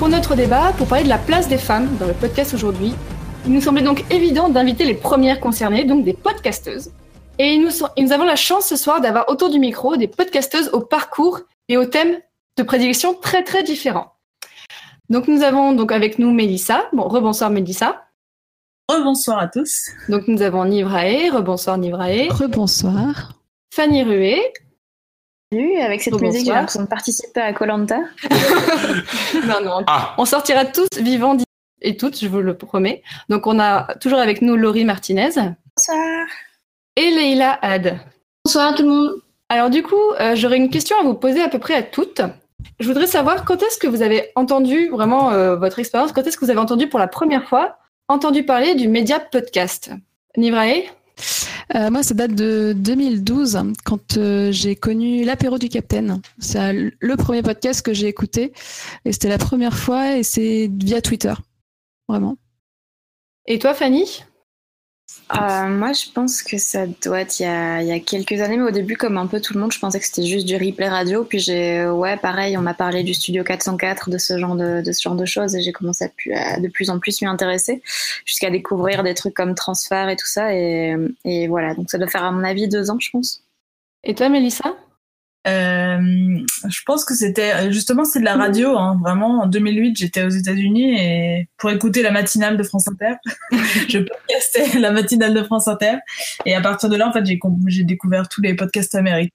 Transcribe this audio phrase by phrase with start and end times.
[0.00, 2.94] Pour notre débat, pour parler de la place des femmes dans le podcast aujourd'hui,
[3.44, 6.90] il nous semblait donc évident d'inviter les premières concernées, donc des podcasteuses.
[7.38, 10.80] Et nous, nous avons la chance ce soir d'avoir autour du micro des podcasteuses au
[10.80, 12.16] parcours et aux thèmes
[12.56, 14.14] de prédilection très très différents.
[15.10, 16.88] Donc nous avons donc avec nous Mélissa.
[16.94, 18.06] Bon, rebonsoir Mélissa.
[18.88, 19.90] Rebonsoir à tous.
[20.08, 21.28] Donc nous avons Nivrae.
[21.30, 22.28] Rebonsoir Nivrae.
[22.30, 23.34] Rebonsoir.
[23.74, 24.40] Fanny Rué.
[25.52, 27.98] Avec cette musique, j'ai l'impression de participer à Colanta.
[29.48, 29.82] non, non.
[29.88, 30.14] Ah.
[30.16, 31.36] On sortira tous vivants
[31.82, 33.02] et toutes, je vous le promets.
[33.28, 35.30] Donc on a toujours avec nous Laurie Martinez.
[35.34, 36.26] Bonsoir.
[36.94, 37.98] Et Leïla Had.
[38.44, 39.10] Bonsoir tout le monde.
[39.48, 42.20] Alors du coup, euh, j'aurais une question à vous poser à peu près à toutes.
[42.78, 46.36] Je voudrais savoir quand est-ce que vous avez entendu vraiment euh, votre expérience, quand est-ce
[46.36, 49.90] que vous avez entendu pour la première fois entendu parler du média podcast?
[50.36, 50.84] Nivrae?
[51.74, 56.20] Euh, moi, ça date de 2012, quand euh, j'ai connu l'apéro du Capitaine.
[56.38, 58.52] C'est le premier podcast que j'ai écouté,
[59.04, 61.34] et c'était la première fois, et c'est via Twitter,
[62.08, 62.36] vraiment.
[63.46, 64.22] Et toi, Fanny?
[65.32, 68.40] Euh, moi, je pense que ça doit être il y, a, il y, a, quelques
[68.40, 70.46] années, mais au début, comme un peu tout le monde, je pensais que c'était juste
[70.46, 71.24] du replay radio.
[71.24, 74.92] Puis j'ai, ouais, pareil, on m'a parlé du Studio 404, de ce genre de, de
[74.92, 77.82] ce genre de choses, et j'ai commencé à, de plus en plus m'y intéresser,
[78.24, 80.54] jusqu'à découvrir des trucs comme transfert et tout ça.
[80.54, 83.44] Et, et voilà, donc ça doit faire à mon avis deux ans, je pense.
[84.02, 84.74] Et toi, Mélissa?
[85.48, 85.98] Euh,
[86.68, 88.76] je pense que c'était justement c'est de la radio.
[88.76, 88.98] Hein.
[89.00, 93.14] Vraiment, en 2008, j'étais aux États-Unis et pour écouter la matinale de France Inter,
[93.88, 95.98] je podcastais la matinale de France Inter.
[96.44, 99.34] Et à partir de là, en fait, j'ai découvert tous les podcasts américains.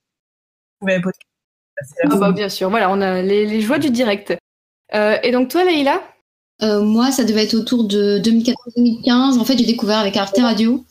[0.87, 4.37] Ah bah, bien sûr, voilà, on a les, joies du direct.
[4.93, 6.01] Euh, et donc toi, Leïla?
[6.61, 9.39] Euh, Moi, ça devait être autour de 2014-2015.
[9.39, 10.85] En fait, j'ai découvert avec Arte Radio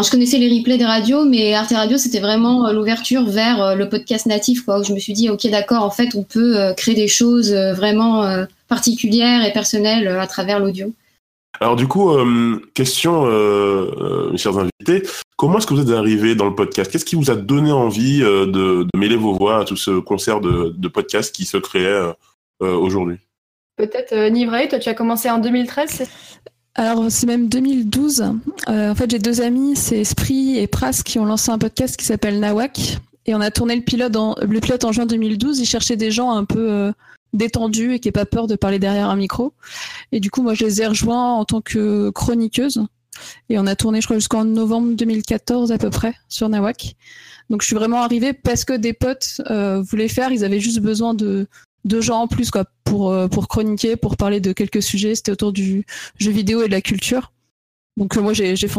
[0.00, 3.74] je connaissais les replays des radios, mais Arte Radio, c'était vraiment euh, l'ouverture vers euh,
[3.74, 6.58] le podcast natif, quoi, où je me suis dit, ok, d'accord, en fait, on peut
[6.58, 10.92] euh, créer des choses vraiment particulières et personnelles à travers l'audio.
[11.60, 12.10] Alors du coup,
[12.74, 13.26] question,
[14.30, 16.90] mes chers invités, comment est-ce que vous êtes arrivés dans le podcast?
[16.90, 20.74] Qu'est-ce qui vous a donné envie de, mêler vos voix à tout ce concert de,
[20.76, 22.00] de podcasts qui se créait
[22.60, 23.18] aujourd'hui?
[23.76, 26.08] Peut-être Nivray, toi tu as commencé en 2013,
[26.74, 28.24] alors c'est même 2012.
[28.68, 31.96] Euh, en fait, j'ai deux amis, c'est Esprit et Pras, qui ont lancé un podcast
[31.96, 32.98] qui s'appelle Nawak.
[33.26, 35.60] Et on a tourné le pilote, en, le pilote en juin 2012.
[35.60, 36.92] Ils cherchaient des gens un peu euh,
[37.34, 39.52] détendus et qui n'aient pas peur de parler derrière un micro.
[40.12, 42.84] Et du coup, moi, je les ai rejoints en tant que chroniqueuse.
[43.50, 46.96] Et on a tourné, je crois, jusqu'en novembre 2014 à peu près sur Nawak.
[47.50, 50.32] Donc je suis vraiment arrivée parce que des potes euh, voulaient faire.
[50.32, 51.46] Ils avaient juste besoin de,
[51.84, 55.14] deux gens en plus quoi pour euh, pour chroniquer, pour parler de quelques sujets.
[55.14, 55.84] C'était autour du
[56.18, 57.32] jeu vidéo et de la culture.
[57.96, 58.68] Donc euh, moi j'ai j'ai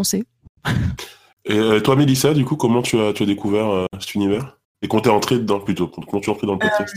[1.45, 4.57] Et euh, toi Mélissa, du coup, comment tu as tu as découvert cet univers?
[4.81, 6.95] Et quand t'es entré dedans plutôt Comment tu es entré dans le podcast?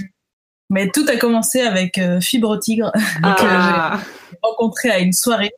[0.70, 4.00] Mais tout a commencé avec Fibre Tigre, que ah.
[4.30, 5.50] j'ai rencontré à une soirée.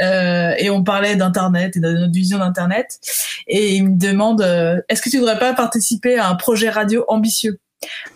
[0.00, 2.98] et on parlait d'internet et de notre vision d'internet
[3.46, 4.42] et il me demande
[4.88, 7.58] est-ce que tu voudrais pas participer à un projet radio ambitieux?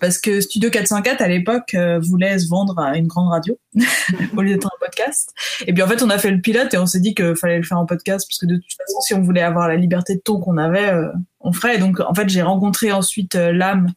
[0.00, 3.58] Parce que Studio 404 à l'époque euh, voulait se vendre à une grande radio
[4.36, 5.32] au lieu d'être un podcast.
[5.66, 7.58] Et puis en fait, on a fait le pilote et on s'est dit qu'il fallait
[7.58, 10.14] le faire en podcast parce que de toute façon, si on voulait avoir la liberté
[10.14, 11.08] de ton qu'on avait, euh,
[11.40, 11.76] on ferait.
[11.76, 13.92] Et donc en fait, j'ai rencontré ensuite euh, Lame,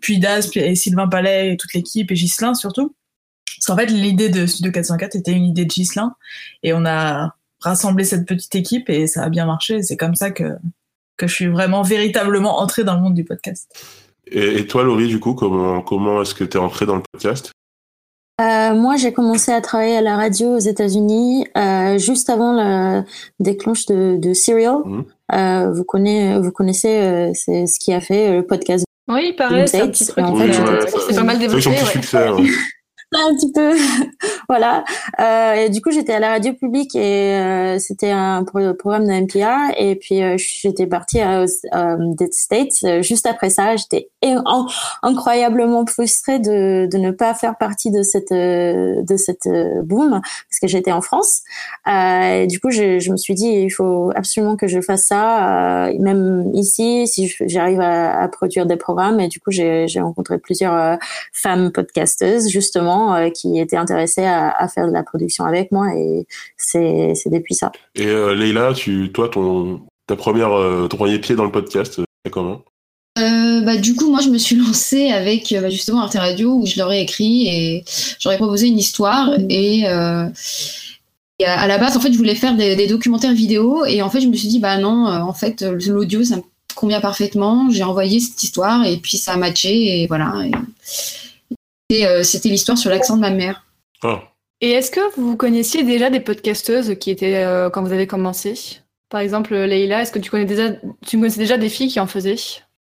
[0.00, 2.94] puis Daz, puis et Sylvain Palais et toute l'équipe et Gislin surtout.
[3.56, 6.14] Parce qu'en fait, l'idée de Studio 404 était une idée de Gislin
[6.62, 9.82] et on a rassemblé cette petite équipe et ça a bien marché.
[9.82, 10.52] C'est comme ça que
[11.18, 13.68] que je suis vraiment véritablement entrée dans le monde du podcast.
[14.30, 17.52] Et, toi, Laurie, du coup, comment, comment est-ce que tu es entrée dans le podcast?
[18.40, 23.02] Euh, moi, j'ai commencé à travailler à la radio aux États-Unis euh, juste avant le
[23.40, 24.78] déclenche de, de Serial.
[24.84, 25.04] Mmh.
[25.34, 28.84] Euh, vous, connaissez, vous connaissez, c'est ce qui a fait le podcast.
[29.08, 30.24] Oui, il paraît, c'est un petit truc.
[30.24, 30.52] En fait,
[31.08, 31.62] c'est pas mal développé.
[31.62, 32.28] C'est succès.
[33.16, 33.74] un petit peu,
[34.48, 34.84] voilà.
[35.18, 39.12] Euh, et du coup, j'étais à la radio publique et euh, c'était un programme de
[39.12, 39.72] NPR.
[39.78, 41.44] Et puis, euh, j'étais partie à
[41.98, 43.02] des States.
[43.02, 44.10] Juste après ça, j'étais
[45.02, 49.48] incroyablement frustrée de, ne pas faire partie de cette de cette
[49.84, 51.42] boom parce que j'étais en France.
[51.86, 55.90] et du coup, je, je, me suis dit, il faut absolument que je fasse ça,
[55.98, 59.20] même ici, si j'arrive à, à, produire des programmes.
[59.20, 60.98] Et du coup, j'ai rencontré plusieurs
[61.32, 66.26] femmes podcasteuses justement euh, qui étaient intéressés à, faire de la production avec moi et
[66.56, 67.72] c'est depuis ça.
[67.94, 72.00] Et euh, Leïla, tu, toi, ton, ta première, euh, ton premier pied dans le podcast,
[72.24, 72.62] c'est comment?
[73.16, 76.76] Bah, du coup, moi, je me suis lancée avec bah, justement Arte Radio où je
[76.76, 77.84] leur ai écrit et
[78.20, 80.32] j'aurais proposé une histoire et, à
[81.68, 84.34] la base, en fait, je voulais faire des, documentaires vidéo et en fait, je me
[84.34, 86.42] suis dit, bah non, en fait, l'audio, ça me
[86.74, 87.68] convient parfaitement.
[87.70, 90.32] J'ai envoyé cette histoire et puis ça a matché et voilà.
[90.44, 90.52] Et,
[91.92, 93.66] euh, c'était l'histoire sur l'accent de ma mère.
[94.02, 94.22] Ah.
[94.60, 98.80] Et est-ce que vous connaissiez déjà des podcasteuses qui étaient quand vous avez commencé?
[99.08, 100.70] Par exemple, Leïla, est-ce que tu connais déjà,
[101.06, 102.36] tu connaissais déjà des filles qui en faisaient?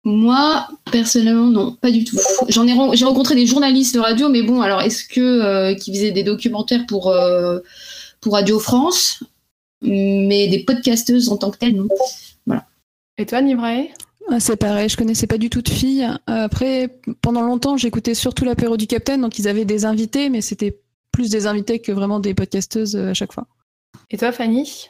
[0.04, 2.16] Moi, personnellement, non, pas du tout.
[2.48, 5.92] J'en ai, j'ai rencontré des journalistes de radio, mais bon, alors est-ce que euh, qui
[5.92, 7.58] faisaient des documentaires pour euh,
[8.20, 9.22] pour Radio France,
[9.82, 11.88] mais des podcasteuses en tant que telles, non.
[12.46, 12.66] Voilà.
[13.18, 13.88] Et toi, Nibrae?
[13.90, 14.07] ah,
[14.38, 16.08] c'est pareil, je connaissais pas du tout de filles.
[16.26, 20.78] Après, pendant longtemps, j'écoutais surtout l'apéro du Capitaine, donc ils avaient des invités, mais c'était
[21.12, 23.46] plus des invités que vraiment des podcasteuses euh, à chaque fois.
[24.10, 24.88] Et toi, Fanny?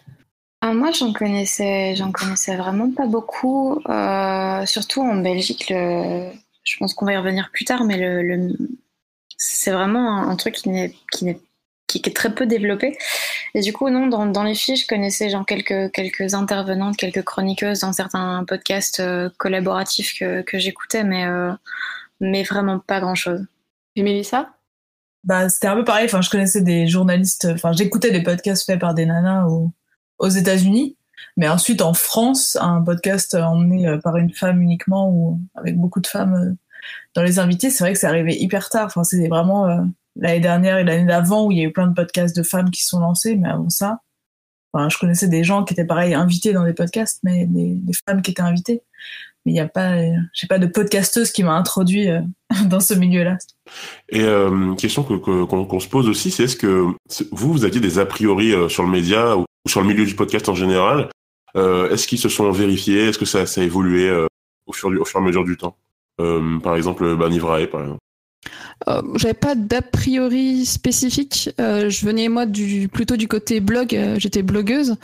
[0.60, 5.70] Ah, moi, j'en connaissais, j'en connaissais vraiment pas beaucoup, euh, surtout en Belgique.
[5.70, 6.30] Le,
[6.64, 8.56] je pense qu'on va y revenir plus tard, mais le,
[9.38, 10.92] c'est vraiment un, truc qui n'est,
[11.88, 12.96] qui est très peu développé.
[13.54, 17.24] Et du coup, non, dans, dans les filles, je connaissais genre quelques, quelques intervenantes, quelques
[17.24, 21.52] chroniqueuses dans certains podcasts euh, collaboratifs que, que j'écoutais, mais, euh,
[22.20, 23.44] mais vraiment pas grand chose.
[23.96, 24.50] Et Mélissa?
[25.24, 26.04] Bah, c'était un peu pareil.
[26.04, 27.48] Enfin, je connaissais des journalistes.
[27.52, 29.46] Enfin, j'écoutais des podcasts faits par des nanas
[30.18, 30.96] aux États-Unis.
[31.36, 36.00] Mais ensuite, en France, un podcast emmené euh, par une femme uniquement ou avec beaucoup
[36.00, 36.56] de femmes
[37.14, 38.86] dans les invités, c'est vrai que c'est arrivé hyper tard.
[38.86, 39.82] Enfin, c'était vraiment euh,
[40.18, 42.70] l'année dernière et l'année d'avant où il y a eu plein de podcasts de femmes
[42.70, 43.36] qui sont lancés.
[43.36, 44.00] Mais avant ça,
[44.74, 48.30] je connaissais des gens qui étaient pareil invités dans des podcasts, mais des, femmes qui
[48.30, 48.82] étaient invitées.
[49.44, 49.96] Mais il n'y a pas,
[50.48, 52.08] pas de podcasteuse qui m'a introduit
[52.66, 53.38] dans ce milieu-là.
[54.10, 56.86] Et euh, question qu'on que, se pose aussi, c'est est-ce que
[57.32, 60.48] vous, vous aviez des a priori sur le média ou sur le milieu du podcast
[60.48, 61.08] en général.
[61.56, 63.08] Euh, est-ce qu'ils se sont vérifiés?
[63.08, 64.26] Est-ce que ça, a évolué euh,
[64.66, 65.76] au, fur, au fur et à mesure du temps?
[66.20, 68.00] Euh, Par exemple, bah, Nivrae, par exemple.
[69.16, 71.50] J'avais pas d'a priori spécifique.
[71.58, 72.46] je venais moi
[72.92, 73.98] plutôt du côté blog.
[74.18, 74.96] J'étais blogueuse,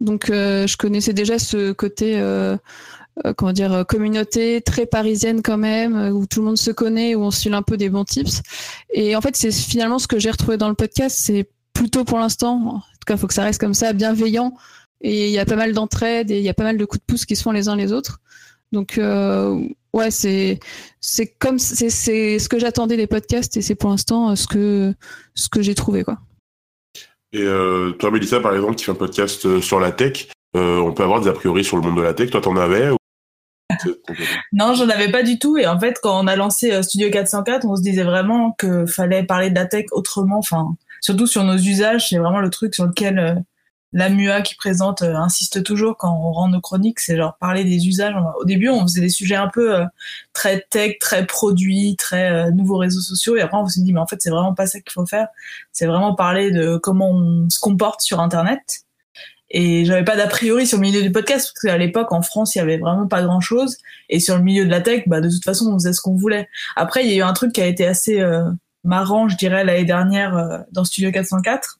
[0.00, 2.22] donc je connaissais déjà ce côté
[3.36, 7.30] comment dire communauté très parisienne quand même, où tout le monde se connaît, où on
[7.30, 8.42] suit un peu des bons tips.
[8.92, 11.16] Et en fait, c'est finalement ce que j'ai retrouvé dans le podcast.
[11.18, 14.54] C'est plutôt pour l'instant, tout cas, faut que ça reste comme ça, bienveillant.
[15.00, 17.00] Et il y a pas mal d'entraide et il y a pas mal de coups
[17.00, 18.20] de pouce qui se font les uns les autres.
[18.72, 20.60] Donc euh, ouais, c'est
[21.00, 24.46] c'est comme c'est c'est ce que j'attendais des podcasts et c'est pour l'instant euh, ce
[24.46, 24.94] que
[25.34, 26.18] ce que j'ai trouvé quoi.
[27.32, 30.92] Et euh, toi, Mélissa, par exemple, qui fait un podcast euh, sur la tech, on
[30.92, 32.30] peut avoir des a priori sur le monde de la tech.
[32.30, 32.96] Toi, t'en avais ou...
[34.52, 35.56] Non, j'en avais pas du tout.
[35.56, 39.22] Et en fait, quand on a lancé Studio 404, on se disait vraiment que fallait
[39.22, 40.38] parler de la tech autrement.
[40.38, 43.34] Enfin, surtout sur nos usages, c'est vraiment le truc sur lequel euh,
[43.92, 47.64] la MUA qui présente euh, insiste toujours quand on rend nos chroniques, c'est genre parler
[47.64, 48.14] des usages.
[48.40, 49.84] Au début, on faisait des sujets un peu euh,
[50.32, 54.06] très tech, très produits, très nouveaux réseaux sociaux, et après on s'est dit mais en
[54.06, 55.28] fait c'est vraiment pas ça qu'il faut faire.
[55.72, 58.84] C'est vraiment parler de comment on se comporte sur Internet.
[59.52, 62.54] Et j'avais pas d'a priori sur le milieu du podcast parce qu'à l'époque en France
[62.54, 63.76] il y avait vraiment pas grand chose.
[64.08, 66.14] Et sur le milieu de la tech, bah de toute façon on faisait ce qu'on
[66.14, 66.48] voulait.
[66.76, 68.22] Après il y a eu un truc qui a été assez
[68.84, 71.79] marrant, je dirais, l'année dernière euh, dans Studio 404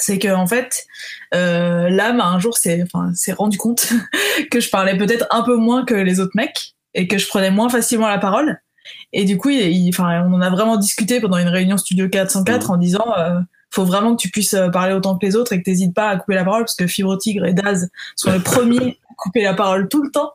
[0.00, 0.86] c'est que en fait
[1.34, 3.92] euh, l'âme un jour s'est enfin s'est rendu compte
[4.50, 7.50] que je parlais peut-être un peu moins que les autres mecs et que je prenais
[7.50, 8.60] moins facilement la parole
[9.12, 12.68] et du coup il, enfin on en a vraiment discuté pendant une réunion studio 404
[12.68, 12.72] mmh.
[12.72, 15.58] en disant euh, faut vraiment que tu puisses euh, parler autant que les autres et
[15.58, 18.40] que t'hésites pas à couper la parole parce que Fibre Tigre et Daz sont les
[18.40, 20.32] premiers couper la parole tout le temps.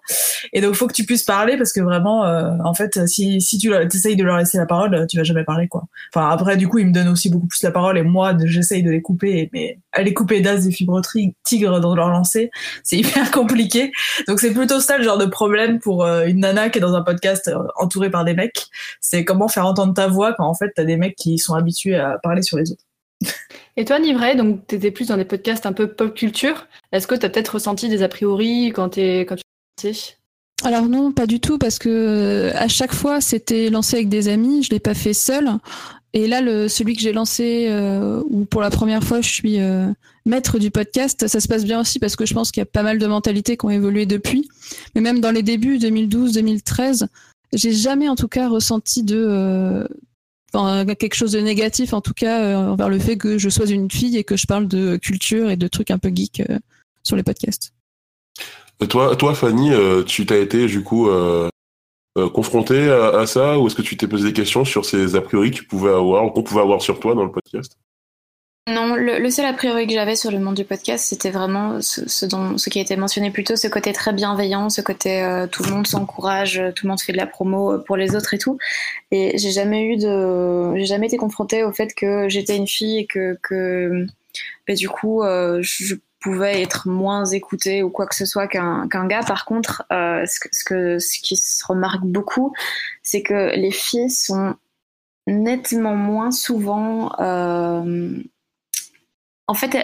[0.53, 3.57] Et donc, faut que tu puisses parler parce que vraiment, euh, en fait, si, si
[3.57, 5.83] tu essayes de leur laisser la parole, tu vas jamais parler, quoi.
[6.13, 8.83] Enfin, après, du coup, ils me donnent aussi beaucoup plus la parole et moi, j'essaye
[8.83, 11.01] de les couper, mais aller couper Daz et Fibre
[11.43, 12.51] Tigre dans leur lancer,
[12.83, 13.91] c'est hyper compliqué.
[14.27, 16.95] Donc, c'est plutôt ça le genre de problème pour euh, une nana qui est dans
[16.95, 18.67] un podcast entourée par des mecs.
[19.01, 21.97] C'est comment faire entendre ta voix quand, en fait, t'as des mecs qui sont habitués
[21.97, 22.83] à parler sur les autres.
[23.77, 26.67] Et toi, Nivray, donc tu étais plus dans des podcasts un peu pop culture.
[26.91, 29.43] Est-ce que tu as peut-être ressenti des a priori quand, es, quand tu
[30.63, 34.29] alors non, pas du tout, parce que euh, à chaque fois c'était lancé avec des
[34.29, 35.49] amis, je l'ai pas fait seul.
[36.13, 39.59] Et là, le, celui que j'ai lancé, euh, où pour la première fois je suis
[39.59, 39.87] euh,
[40.25, 42.67] maître du podcast, ça se passe bien aussi parce que je pense qu'il y a
[42.67, 44.49] pas mal de mentalités qui ont évolué depuis.
[44.95, 47.07] Mais même dans les débuts, 2012-2013,
[47.51, 49.85] j'ai jamais en tout cas ressenti de,
[50.97, 53.91] quelque chose de négatif en tout cas euh, envers le fait que je sois une
[53.91, 56.59] fille et que je parle de culture et de trucs un peu geek euh,
[57.03, 57.73] sur les podcasts.
[58.89, 61.09] toi, toi Fanny, euh, tu t'as été du coup
[62.33, 65.51] confrontée à, ça ou est-ce que tu t'es posé des questions sur ces a priori
[65.51, 67.77] que tu avoir qu'on pouvait avoir sur toi dans le podcast?
[68.67, 72.25] Non, le, seul a priori que j'avais sur le monde du podcast, c'était vraiment ce,
[72.25, 75.45] dont, ce qui a été mentionné plus tôt, ce côté très bienveillant, ce côté euh,
[75.45, 78.39] tout le monde s'encourage, tout le monde fait de la promo pour les autres et
[78.39, 78.57] tout.
[79.11, 82.97] Et j'ai jamais eu de, j'ai jamais été confrontée au fait que j'étais une fille
[82.97, 84.07] et que, que
[84.69, 89.21] du coup, euh, je pouvais être moins écoutée ou quoi que ce soit qu'un gars.
[89.27, 92.53] Par contre, euh, ce, que, ce, que, ce qui se remarque beaucoup,
[93.03, 94.55] c'est que les filles sont
[95.27, 97.11] nettement moins souvent.
[99.47, 99.77] En fait,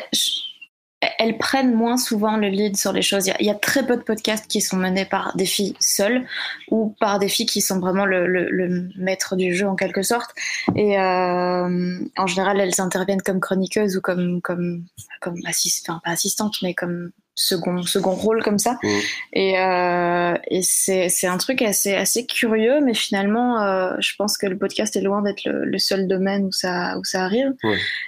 [1.17, 3.31] elles prennent moins souvent le lead sur les choses.
[3.39, 6.27] Il y, a, très peu de podcasts qui sont menés par des filles seules
[6.69, 10.31] ou par des filles qui sont vraiment le, maître du jeu en quelque sorte.
[10.75, 14.85] Et euh, en général, elles interviennent comme chroniqueuses ou comme comme
[15.21, 18.77] comme enfin pas assistantes, mais comme second second rôle comme ça.
[18.83, 18.87] Mmh.
[19.33, 24.37] Et, euh, et c'est c'est un truc assez assez curieux, mais finalement, euh, je pense
[24.37, 27.53] que le podcast est loin d'être le, seul domaine où ça où ça arrive.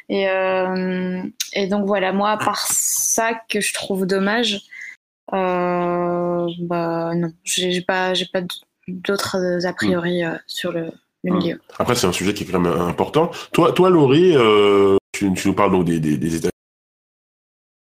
[0.10, 1.22] Et euh,
[1.54, 4.62] et donc voilà, moi, à part ça que je trouve dommage,
[5.34, 8.42] euh, bah non, j'ai pas j'ai pas
[8.88, 10.92] d'autres a priori euh, sur le,
[11.24, 11.38] le mmh.
[11.38, 11.62] milieu.
[11.80, 13.32] Après, c'est un sujet qui est quand même important.
[13.54, 16.50] Toi, toi, Laurie, euh, tu, tu, nous parles donc des, des, des États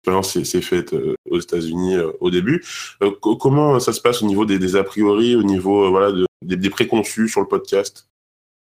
[0.03, 2.63] l'expérience s'est faite euh, aux États-Unis euh, au début.
[3.01, 6.25] Euh, comment ça se passe au niveau des, des a priori, au niveau voilà de,
[6.41, 8.07] des préconçus sur le podcast?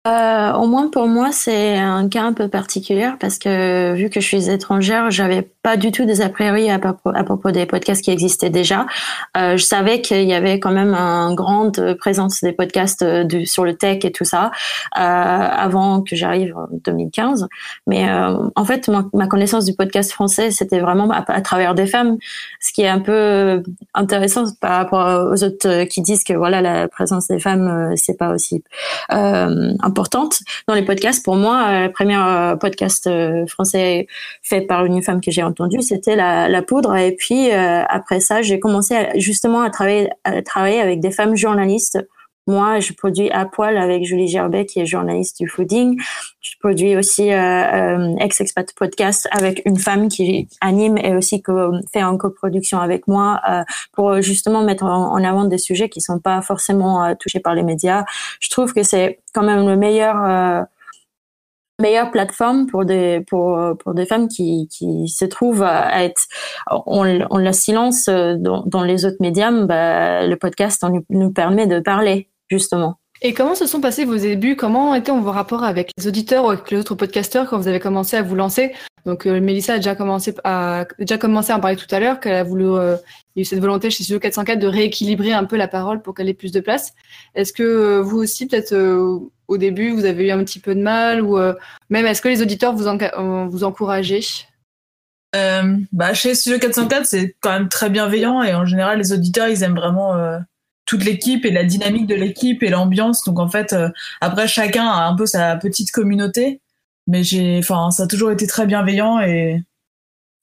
[0.05, 4.19] Euh, au moins pour moi, c'est un cas un peu particulier parce que vu que
[4.19, 8.11] je suis étrangère, j'avais pas du tout des a priori à propos, des podcasts qui
[8.11, 8.85] existaient déjà.
[9.35, 13.47] Euh, je savais qu'il y avait quand même une grande présence des podcasts euh, du,
[13.47, 14.51] sur le tech et tout ça
[14.95, 17.47] euh, avant que j'arrive en 2015.
[17.87, 21.87] Mais euh, en fait, ma, ma, connaissance du podcast français, c'était vraiment à, travers des
[21.87, 22.17] femmes,
[22.59, 23.63] ce qui est un peu
[23.95, 28.29] intéressant par rapport aux autres qui disent que voilà la présence des femmes, c'est pas
[28.29, 28.63] aussi
[30.67, 31.23] dans les podcasts.
[31.23, 34.07] Pour moi, euh, le premier euh, podcast euh, français
[34.43, 36.95] fait par une femme que j'ai entendu, c'était la, la, poudre.
[36.95, 41.99] Et puis après ça, j'ai commencé justement à travailler, à travailler avec des femmes journalistes
[42.47, 45.99] moi, je produis à poil avec Julie Gerbet, qui est journaliste du fooding.
[46.45, 51.41] Je produis aussi euh, euh, Ex-Expat Podcast avec une femme qui anime et aussi
[51.91, 56.19] fait en coproduction avec moi euh, pour justement mettre en, avant des sujets qui sont
[56.19, 58.05] pas forcément euh, touchés par les médias.
[58.39, 60.61] Je trouve que c'est quand même le meilleur euh,
[61.81, 66.21] meilleure plateforme pour des pour pour des femmes qui qui se trouvent à être
[66.69, 71.65] on, on la silence dans, dans les autres médias bah, le podcast on nous permet
[71.65, 72.99] de parler justement.
[73.25, 74.55] Et comment se sont passés vos débuts?
[74.55, 77.79] Comment étaient vos rapports avec les auditeurs ou avec les autres podcasteurs quand vous avez
[77.79, 78.73] commencé à vous lancer?
[79.07, 82.19] Donc, euh, Mélissa a déjà commencé à, déjà commencé à en parler tout à l'heure,
[82.19, 82.97] qu'elle a voulu, euh,
[83.35, 86.13] y a eu cette volonté chez Studio 404 de rééquilibrer un peu la parole pour
[86.13, 86.93] qu'elle ait plus de place.
[87.33, 90.81] Est-ce que euh, vous aussi, peut-être au début, vous avez eu un petit peu de
[90.81, 91.39] mal ou
[91.89, 93.73] même est-ce que les auditeurs vous, en, vous
[95.91, 99.63] bah, Chez Studio 404, c'est quand même très bienveillant et en général, les auditeurs, ils
[99.63, 100.13] aiment vraiment
[100.85, 103.23] toute l'équipe et la dynamique de l'équipe et l'ambiance.
[103.23, 103.89] Donc en fait, euh,
[104.21, 106.61] après chacun a un peu sa petite communauté,
[107.07, 109.63] mais j'ai, enfin, ça a toujours été très bienveillant et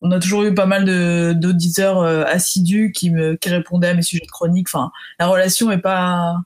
[0.03, 3.95] on a toujours eu pas mal de d'auditeurs euh, assidus qui me qui répondaient à
[3.95, 4.69] mes sujets de chronique.
[4.69, 6.37] Enfin, la relation est pas,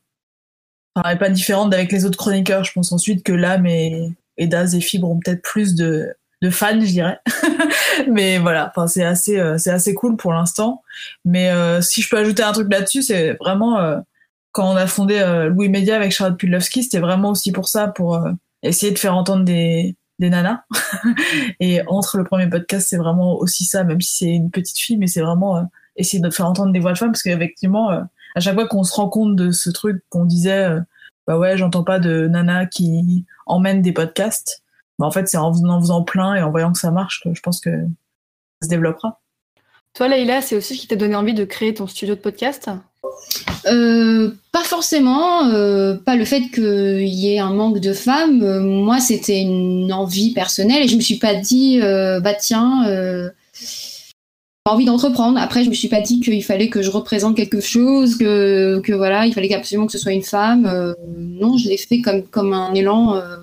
[0.95, 2.65] enfin, est pas différente d'avec les autres chroniqueurs.
[2.65, 6.50] Je pense ensuite que là, et, et Daz et Fibre ont peut-être plus de de
[6.50, 7.19] fans, je dirais.
[8.11, 10.83] mais voilà, enfin c'est assez euh, c'est assez cool pour l'instant.
[11.25, 13.99] Mais euh, si je peux ajouter un truc là-dessus, c'est vraiment euh,
[14.52, 18.19] quand on a fondé Louis Media avec Charlotte Pudlowski, c'était vraiment aussi pour ça, pour
[18.62, 20.62] essayer de faire entendre des des nanas.
[21.61, 24.97] et entre le premier podcast, c'est vraiment aussi ça, même si c'est une petite fille,
[24.97, 28.55] mais c'est vraiment essayer de faire entendre des voix de femmes, parce qu'effectivement, à chaque
[28.55, 30.71] fois qu'on se rend compte de ce truc qu'on disait,
[31.26, 34.62] bah ouais, j'entends pas de nanas qui emmènent des podcasts
[35.05, 37.41] en fait, c'est en en faisant plein et en voyant que ça marche que je
[37.41, 39.21] pense que ça se développera.
[39.95, 42.71] Toi, Leïla, c'est aussi ce qui t'a donné envie de créer ton studio de podcast?
[43.67, 48.43] Euh, pas forcément, euh, pas le fait qu'il y ait un manque de femmes.
[48.43, 52.85] Euh, moi, c'était une envie personnelle et je me suis pas dit, euh, bah tiens,
[54.71, 55.38] envie d'entreprendre.
[55.38, 58.93] Après, je me suis pas dit qu'il fallait que je représente quelque chose, que, que
[58.93, 60.67] voilà, il fallait absolument que ce soit une femme.
[60.67, 63.37] Euh, non, je l'ai fait comme, comme un élan euh,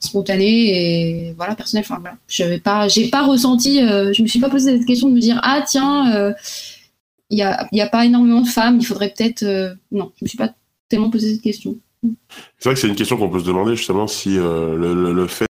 [0.00, 1.84] spontané et voilà, personnel.
[1.88, 2.02] Enfin.
[2.26, 5.20] Je pas, j'ai pas ressenti, euh, je me suis pas posé cette question de me
[5.20, 6.34] dire, ah tiens,
[7.30, 9.44] il y a, y a pas énormément de femmes, il faudrait peut-être.
[9.92, 10.52] non, je me suis pas
[10.88, 11.76] tellement posé cette question.
[12.58, 15.26] C'est vrai que c'est une question qu'on peut se demander justement si le, le, le,
[15.26, 15.46] fait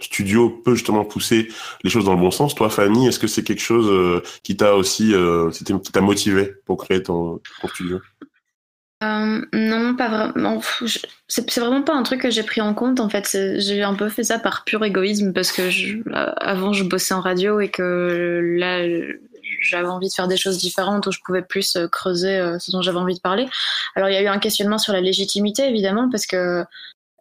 [0.00, 1.48] studio peut justement pousser
[1.84, 2.54] les choses dans le bon sens.
[2.54, 6.52] Toi, Fanny, est-ce que c'est quelque chose euh, qui t'a aussi, euh, qui t'a motivé
[6.64, 7.40] pour créer ton
[7.74, 8.00] studio?
[9.02, 10.60] Euh, non, pas vraiment.
[11.26, 13.26] C'est vraiment pas un truc que j'ai pris en compte en fait.
[13.58, 17.14] J'ai un peu fait ça par pur égoïsme parce que je, euh, avant je bossais
[17.14, 18.86] en radio et que là
[19.62, 22.98] j'avais envie de faire des choses différentes où je pouvais plus creuser ce dont j'avais
[22.98, 23.48] envie de parler.
[23.96, 26.64] Alors il y a eu un questionnement sur la légitimité évidemment parce que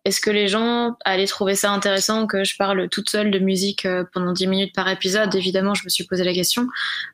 [0.09, 3.85] est-ce que les gens allaient trouver ça intéressant que je parle toute seule de musique
[3.85, 5.35] euh, pendant 10 minutes par épisode?
[5.35, 6.65] Évidemment, je me suis posé la question.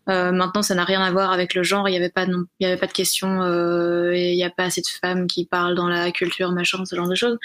[0.08, 1.90] Euh, maintenant, ça n'a rien à voir avec le genre.
[1.90, 2.34] Il n'y avait pas de.
[2.34, 6.96] Euh, il n'y a pas assez de femmes qui parlent dans la culture, machin, ce
[6.96, 7.38] genre de choses.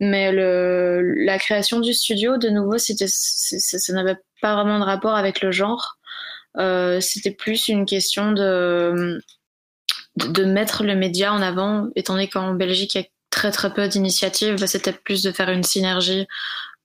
[0.00, 5.42] Mais la création du studio, de nouveau, c'était, ça n'avait pas vraiment de rapport avec
[5.42, 5.96] le genre.
[7.00, 9.22] C'était plus une question de,
[10.16, 13.72] de mettre le média en avant, étant donné qu'en Belgique, il y a très très
[13.72, 16.26] peu d'initiatives, c'était plus de faire une synergie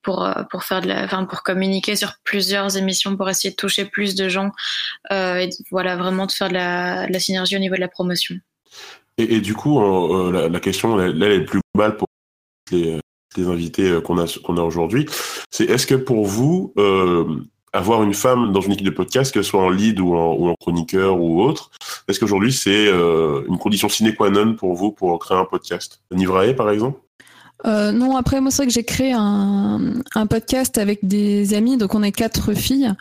[0.04, 3.56] pour euh, pour faire de la, enfin pour communiquer sur plusieurs émissions pour essayer de
[3.56, 4.52] toucher plus de gens
[5.12, 8.36] euh, et voilà vraiment de faire de la, synergie au niveau de la promotion.
[9.20, 12.08] Et, du coup, euh, la, question là, elle est plus globale pour
[12.72, 13.00] les,
[13.38, 15.08] invités qu'on a qu'on a aujourd'hui.
[15.52, 16.74] C'est est-ce que pour vous
[17.74, 21.20] avoir une femme dans une équipe de podcast, qu'elle soit en lead ou en, chroniqueur
[21.20, 21.72] ou autre,
[22.08, 26.02] est-ce qu'aujourd'hui c'est euh, une condition sine qua non pour vous pour créer un podcast
[26.12, 27.00] Nivrae par exemple?
[27.66, 29.80] Euh, non, après moi c'est vrai que j'ai créé un,
[30.16, 32.94] un, podcast avec des amis, donc on est quatre filles.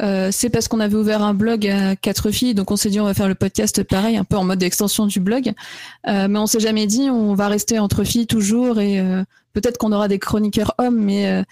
[0.00, 3.00] Euh, c'est parce qu'on avait ouvert un blog à quatre filles, donc on s'est dit
[3.00, 5.52] on va faire le podcast pareil, un peu en mode extension du blog.
[6.06, 9.24] Euh, mais on s'est jamais dit on va rester entre filles toujours et euh,
[9.54, 11.42] peut-être qu'on aura des chroniqueurs hommes, mais euh,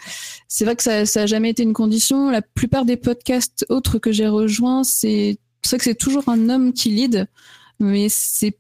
[0.49, 2.31] c'est vrai que ça, ça a jamais été une condition.
[2.31, 6.73] La plupart des podcasts autres que j'ai rejoints, c'est vrai que c'est toujours un homme
[6.73, 7.27] qui lead,
[7.81, 8.57] mais c'est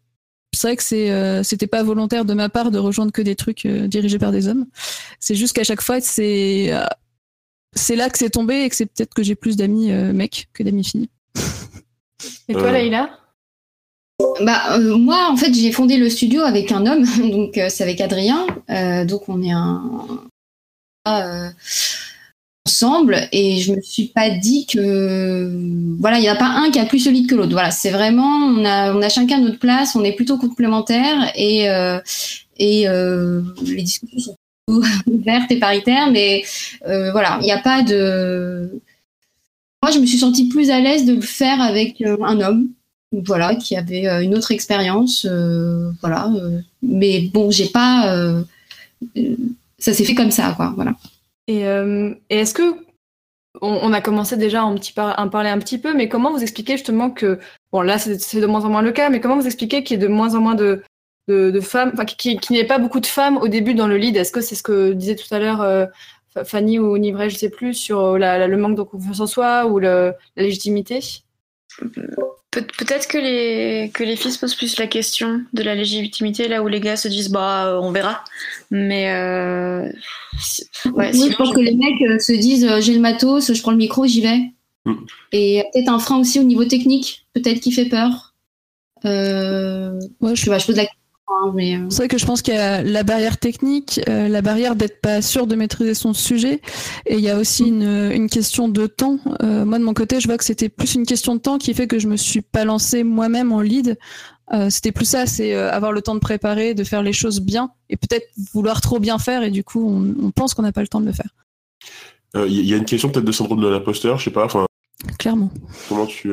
[0.52, 3.66] c'est vrai que c'est c'était pas volontaire de ma part de rejoindre que des trucs
[3.66, 4.64] dirigés par des hommes.
[5.20, 6.72] C'est juste qu'à chaque fois c'est
[7.76, 10.48] c'est là que c'est tombé et que c'est peut-être que j'ai plus d'amis euh, mecs
[10.52, 11.08] que d'amis filles.
[12.48, 13.10] Et toi, Laïla
[14.40, 17.82] bah, euh, moi, en fait, j'ai fondé le studio avec un homme, donc euh, c'est
[17.82, 18.46] avec Adrien.
[18.70, 19.82] Euh, donc on est un
[21.06, 21.48] euh,
[22.66, 25.50] ensemble et je me suis pas dit que
[26.00, 27.52] voilà, il n'y en a pas un qui a plus solide que l'autre.
[27.52, 31.66] Voilà, c'est vraiment on a on a chacun notre place, on est plutôt complémentaires et
[32.58, 34.36] et les discussions sont
[34.68, 36.44] ouverte et paritaire, mais
[36.86, 38.80] euh, voilà, il n'y a pas de.
[39.82, 42.68] Moi, je me suis sentie plus à l'aise de le faire avec euh, un homme,
[43.12, 45.26] voilà, qui avait euh, une autre expérience,
[46.00, 46.30] voilà.
[46.82, 48.42] Mais bon, j'ai pas.
[49.78, 50.94] Ça s'est fait comme ça, quoi, voilà.
[51.48, 51.60] Et,
[52.30, 52.86] est-ce que
[53.62, 57.08] on, a commencé déjà à en parler un petit peu, mais comment vous expliquez justement
[57.08, 57.38] que
[57.72, 60.04] bon là c'est de moins en moins le cas, mais comment vous expliquez qu'il y
[60.04, 60.82] ait de moins en moins de
[61.28, 63.86] de, de femmes, enfin, qu'il qui n'y ait pas beaucoup de femmes au début dans
[63.86, 64.16] le lead.
[64.16, 65.86] Est-ce que c'est ce que disait tout à l'heure euh,
[66.44, 69.26] Fanny ou Nivray, je sais plus, sur euh, la, la, le manque de confiance en
[69.26, 71.00] soi ou le, la légitimité?
[71.78, 72.00] Pe
[72.78, 76.62] Peut-être que les, que les filles se posent plus la question de la légitimité, là
[76.62, 78.24] où les gars se disent bah euh, on verra.
[78.70, 79.82] Mais euh,
[80.86, 83.76] ouais, oui, je pense que les mecs se disent j'ai le matos, je prends le
[83.76, 84.38] micro, j'y vais.
[84.86, 84.94] Mm.
[85.32, 88.34] Et peut-être un frein aussi au niveau technique, peut-être qui fait peur.
[89.04, 92.26] Euh, ouais, je, sais pas, je pose la question Hein, euh, c'est vrai que je
[92.26, 95.94] pense qu'il y a la barrière technique, euh, la barrière d'être pas sûr de maîtriser
[95.94, 96.60] son sujet,
[97.04, 97.66] et il y a aussi mm.
[97.66, 99.18] une, une question de temps.
[99.42, 101.74] Euh, moi de mon côté, je vois que c'était plus une question de temps qui
[101.74, 103.98] fait que je me suis pas lancée moi-même en lead.
[104.52, 107.40] Euh, c'était plus ça, c'est euh, avoir le temps de préparer, de faire les choses
[107.40, 110.72] bien, et peut-être vouloir trop bien faire, et du coup on, on pense qu'on n'a
[110.72, 111.30] pas le temps de le faire.
[112.34, 114.44] Il y a une question peut-être de syndrome de l'imposteur, je sais pas.
[114.44, 114.66] Enfin,
[115.18, 115.50] clairement.
[115.88, 116.30] Comment tu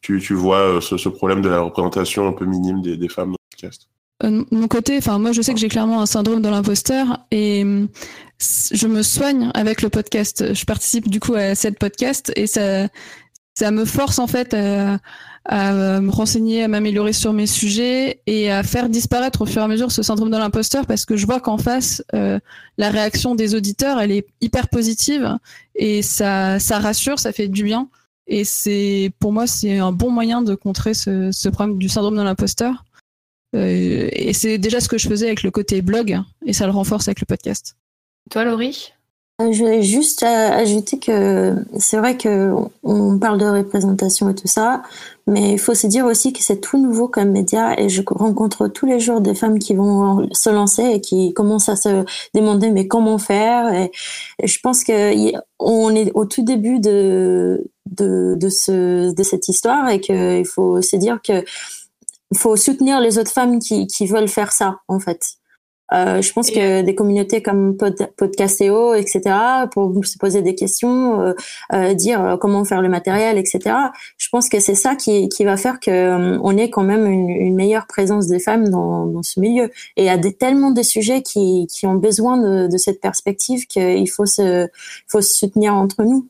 [0.00, 3.34] tu, tu vois ce, ce, problème de la représentation un peu minime des, des femmes?
[4.22, 7.64] Euh, mon côté, enfin moi je sais que j'ai clairement un syndrome de l'imposteur et
[8.72, 10.54] je me soigne avec le podcast.
[10.54, 12.88] Je participe du coup à cette podcast et ça
[13.54, 14.98] ça me force en fait à,
[15.44, 19.64] à me renseigner, à m'améliorer sur mes sujets et à faire disparaître au fur et
[19.64, 22.38] à mesure ce syndrome de l'imposteur parce que je vois qu'en face euh,
[22.78, 25.36] la réaction des auditeurs elle est hyper positive
[25.74, 27.88] et ça ça rassure, ça fait du bien
[28.26, 32.22] et c'est pour moi c'est un bon moyen de contrer ce problème du syndrome de
[32.22, 32.84] l'imposteur.
[33.54, 36.72] Euh, et c'est déjà ce que je faisais avec le côté blog, et ça le
[36.72, 37.76] renforce avec le podcast.
[38.30, 38.92] Toi, Laurie?
[39.40, 44.48] Euh, je voulais juste ajouter que c'est vrai que on parle de représentation et tout
[44.48, 44.82] ça,
[45.26, 48.68] mais il faut se dire aussi que c'est tout nouveau comme média et je rencontre
[48.68, 52.70] tous les jours des femmes qui vont se lancer et qui commencent à se demander
[52.70, 53.72] mais comment faire?
[53.72, 53.90] Et,
[54.42, 59.48] et je pense que on est au tout début de de de ce de cette
[59.48, 61.44] histoire et qu'il faut se dire que
[62.32, 65.20] il faut soutenir les autres femmes qui, qui veulent faire ça, en fait.
[65.92, 69.22] Euh, je pense que des communautés comme Pod, Podcastéo, etc.,
[69.72, 71.32] pour se poser des questions, euh,
[71.72, 73.76] euh, dire euh, comment faire le matériel, etc.
[74.16, 77.06] Je pense que c'est ça qui, qui va faire que euh, on ait quand même
[77.06, 79.64] une, une, meilleure présence des femmes dans, dans ce milieu.
[79.96, 83.00] Et il y a des, tellement de sujets qui, qui ont besoin de, de cette
[83.00, 84.68] perspective qu'il faut se,
[85.08, 86.28] faut se soutenir entre nous.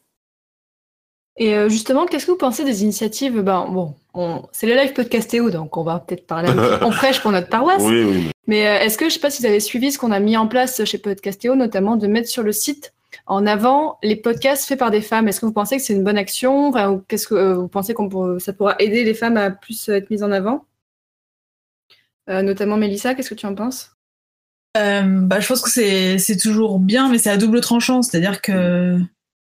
[1.41, 5.49] Et euh, justement, qu'est-ce que vous pensez des initiatives ben, bon, c'est le live podcastéo,
[5.49, 6.51] donc on va peut-être parler
[6.83, 7.83] on prêche pour notre paroisse.
[7.83, 8.31] Oui, oui.
[8.47, 10.37] Mais euh, est-ce que, je sais pas si vous avez suivi ce qu'on a mis
[10.37, 12.93] en place chez Podcastéo, notamment de mettre sur le site
[13.27, 15.29] en avant les podcasts faits par des femmes.
[15.29, 16.69] Est-ce que vous pensez que c'est une bonne action?
[16.69, 20.11] Enfin, Qu'est-ce que euh, vous pensez que ça pourra aider les femmes à plus être
[20.11, 20.67] mises en avant?
[22.29, 23.97] Notamment Mélissa, qu'est-ce que tu en penses?
[24.77, 25.71] Bah, je pense que
[26.19, 28.03] c'est toujours bien, mais c'est à double tranchant.
[28.03, 29.01] C'est-à-dire que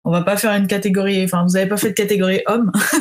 [0.05, 1.23] on va pas faire une catégorie.
[1.23, 2.71] Enfin, vous avez pas fait de catégorie homme.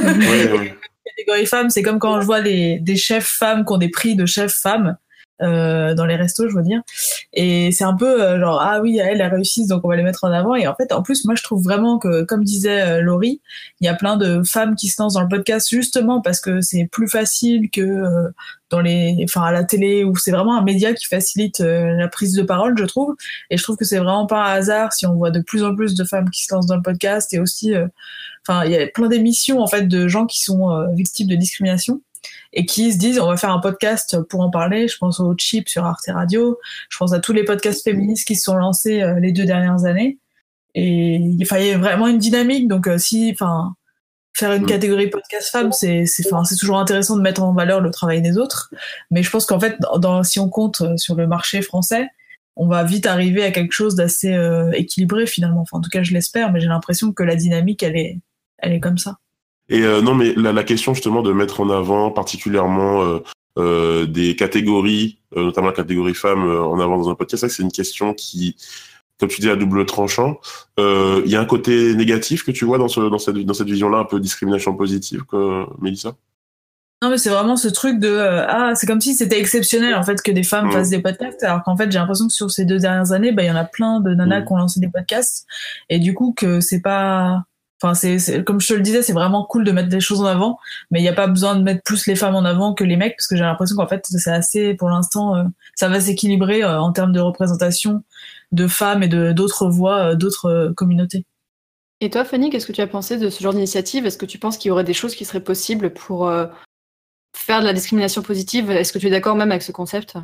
[1.04, 4.16] catégorie femme, c'est comme quand je vois les, des chefs femmes qui ont des prix
[4.16, 4.96] de chefs femmes.
[5.42, 6.80] Euh, dans les restos, je veux dire.
[7.32, 10.04] Et c'est un peu euh, genre ah oui, elle a réussi, donc on va les
[10.04, 10.54] mettre en avant.
[10.54, 13.40] Et en fait, en plus, moi je trouve vraiment que, comme disait euh, Laurie,
[13.80, 16.60] il y a plein de femmes qui se lancent dans le podcast justement parce que
[16.60, 18.28] c'est plus facile que euh,
[18.70, 22.34] dans les, enfin à la télé où c'est vraiment un média qui facilite la prise
[22.34, 23.16] de parole, je trouve.
[23.50, 25.74] Et je trouve que c'est vraiment pas un hasard si on voit de plus en
[25.74, 27.72] plus de femmes qui se lancent dans le podcast et aussi,
[28.46, 32.00] enfin il y a plein d'émissions en fait de gens qui sont victimes de discrimination
[32.54, 34.88] et qui se disent on va faire un podcast pour en parler.
[34.88, 38.36] Je pense au Chip sur Arte Radio, je pense à tous les podcasts féministes qui
[38.36, 40.18] se sont lancés euh, les deux dernières années.
[40.74, 42.68] Et il fallait vraiment une dynamique.
[42.68, 43.74] Donc euh, si, enfin,
[44.36, 44.66] faire une mm.
[44.66, 48.22] catégorie podcast femmes, c'est c'est enfin c'est toujours intéressant de mettre en valeur le travail
[48.22, 48.72] des autres.
[49.10, 52.08] Mais je pense qu'en fait, dans, si on compte euh, sur le marché français,
[52.56, 54.32] on va vite arriver à quelque chose d'assez
[54.74, 55.62] équilibré finalement.
[55.62, 58.20] Enfin, en tout cas, je l'espère, mais j'ai l'impression que la dynamique, elle est,
[58.58, 59.18] elle est comme ça.
[59.68, 63.18] Et euh, non, mais la, la, question justement de mettre en avant particulièrement euh,
[63.58, 68.14] euh des catégories, notamment la catégorie femmes, en avant dans un podcast, c'est une question
[68.14, 68.56] qui,
[69.18, 70.38] comme tu dis, à double tranchant.
[70.78, 73.68] Il y a un côté négatif que tu vois dans, ce, dans cette, dans cette
[73.68, 76.14] vision-là, un peu discrimination positive, que, Mélissa?
[77.02, 80.22] Non mais c'est vraiment ce truc de ah c'est comme si c'était exceptionnel en fait
[80.22, 80.72] que des femmes mmh.
[80.72, 83.42] fassent des podcasts alors qu'en fait j'ai l'impression que sur ces deux dernières années bah
[83.42, 84.44] il y en a plein de nanas mmh.
[84.46, 85.46] qui ont lancé des podcasts
[85.90, 87.44] et du coup que c'est pas
[87.82, 90.26] Enfin, c'est, comme je te le disais, c'est vraiment cool de mettre des choses en
[90.26, 90.58] avant,
[90.90, 92.96] mais il n'y a pas besoin de mettre plus les femmes en avant que les
[92.96, 96.62] mecs, parce que j'ai l'impression qu'en fait, c'est assez, pour l'instant, euh, ça va s'équilibrer
[96.62, 98.02] euh, en termes de représentation
[98.52, 101.26] de femmes et de d'autres voix, euh, d'autres communautés.
[102.00, 104.06] Et toi, Fanny, qu'est-ce que tu as pensé de ce genre d'initiative?
[104.06, 106.30] Est-ce que tu penses qu'il y aurait des choses qui seraient possibles pour
[107.36, 108.70] faire de la discrimination positive?
[108.70, 110.16] Est-ce que tu es d'accord même avec ce concept?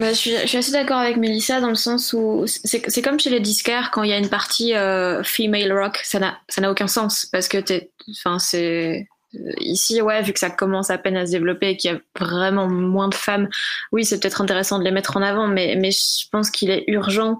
[0.00, 3.38] Bah, je, suis, assez d'accord avec Melissa dans le sens où c'est comme chez les
[3.38, 7.48] disquaires quand il y a une partie euh, female rock, ça n'a aucun sens parce
[7.48, 9.08] que t'es, enfin c'est
[9.58, 12.00] ici ouais vu que ça commence à peine à se développer et qu'il y a
[12.18, 13.50] vraiment moins de femmes,
[13.92, 16.84] oui c'est peut-être intéressant de les mettre en avant, mais mais je pense qu'il est
[16.88, 17.38] urgent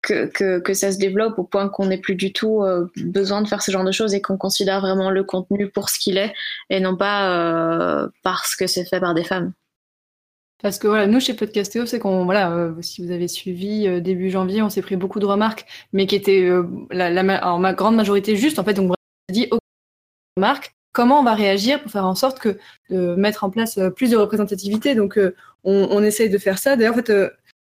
[0.00, 3.42] que, que, que, ça se développe au point qu'on n'ait plus du tout euh, besoin
[3.42, 6.16] de faire ce genre de choses et qu'on considère vraiment le contenu pour ce qu'il
[6.16, 6.32] est
[6.70, 9.52] et non pas euh, parce que c'est fait par des femmes.
[10.60, 14.00] Parce que voilà, nous chez Podcastéo, c'est qu'on voilà, euh, si vous avez suivi euh,
[14.00, 17.60] début janvier, on s'est pris beaucoup de remarques, mais qui étaient euh, la, la, en
[17.60, 18.58] ma grande majorité juste.
[18.58, 19.60] En fait, donc on dit OK,
[20.36, 20.74] remarques.
[20.92, 22.58] Comment on va réagir pour faire en sorte que
[22.90, 24.96] de mettre en place plus de représentativité?
[24.96, 25.16] Donc
[25.62, 26.74] on, on, essaye de faire ça.
[26.74, 27.12] D'ailleurs, en fait,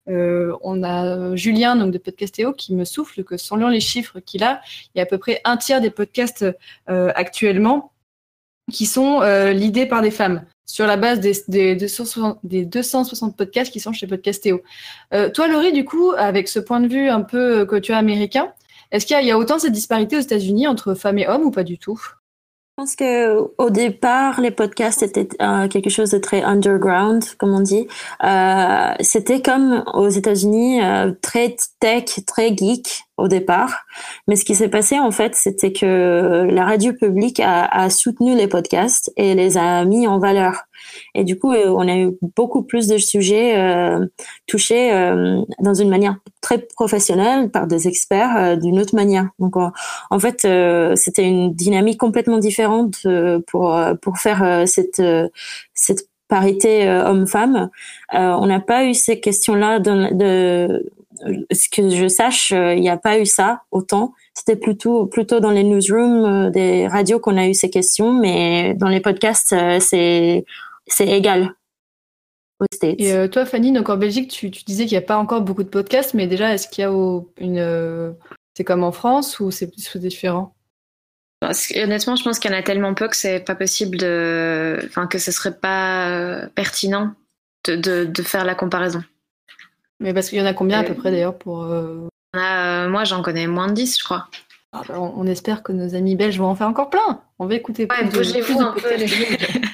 [0.06, 4.60] on a Julien donc de Podcastéo qui me souffle que selon les chiffres qu'il a,
[4.94, 6.46] il y a à peu près un tiers des podcasts
[6.86, 7.92] actuellement
[8.70, 13.72] qui sont l'idée par des femmes sur la base des, des, 260, des 260 podcasts
[13.72, 14.62] qui sont chez Podcastéo.
[15.12, 17.98] Euh, toi, Laurie, du coup, avec ce point de vue un peu que tu as
[17.98, 18.52] américain,
[18.90, 21.50] est-ce qu'il y, y, a autant cette disparité aux États-Unis entre femmes et hommes ou
[21.50, 22.00] pas du tout?
[22.76, 27.54] Je pense que au départ, les podcasts étaient euh, quelque chose de très underground, comme
[27.54, 27.86] on dit.
[28.24, 33.84] Euh, c'était comme aux États-Unis, euh, très tech, très geek au départ.
[34.26, 38.34] Mais ce qui s'est passé en fait, c'était que la radio publique a, a, soutenu
[38.34, 40.64] les podcasts et les a mis en valeur.
[41.14, 44.06] Et du coup, euh, on a eu beaucoup plus de sujets euh,
[44.46, 49.28] touchés euh, dans une manière très professionnelle par des experts d'une autre manière.
[49.38, 50.46] Donc, en, fait,
[50.96, 53.06] c'était une dynamique complètement différente
[53.46, 55.02] pour pour faire cette
[55.72, 57.70] cette parité homme-femme.
[58.12, 60.84] on n'a pas eu ces questions-là de,
[61.50, 64.12] ce que je sache, il n'y a pas eu ça autant.
[64.34, 68.88] C'était plutôt plutôt dans les newsrooms des radios qu'on a eu ces questions, mais dans
[68.88, 70.44] les podcasts, c'est
[70.86, 71.54] c'est égal
[72.60, 72.96] aux States.
[72.98, 75.42] Et euh, toi, Fanny, donc en Belgique, tu, tu disais qu'il n'y a pas encore
[75.42, 76.90] beaucoup de podcasts, mais déjà, est-ce qu'il y a
[77.38, 77.58] une.
[77.58, 78.12] Euh,
[78.56, 80.54] c'est comme en France ou c'est différent?
[81.42, 84.78] Honnêtement, je pense qu'il y en a tellement peu que c'est pas possible de.
[84.84, 87.12] Enfin, que ce serait pas euh, pertinent
[87.66, 89.02] de, de, de, faire la comparaison.
[90.00, 91.66] Mais parce qu'il y en a combien à peu près d'ailleurs pour.
[92.34, 94.28] moi, j'en connais moins de 10, je crois.
[94.76, 97.22] Ah, bah, on, espère que nos amis belges vont en faire encore plein.
[97.38, 98.80] On va écouter ouais, plus, de, plus un peu.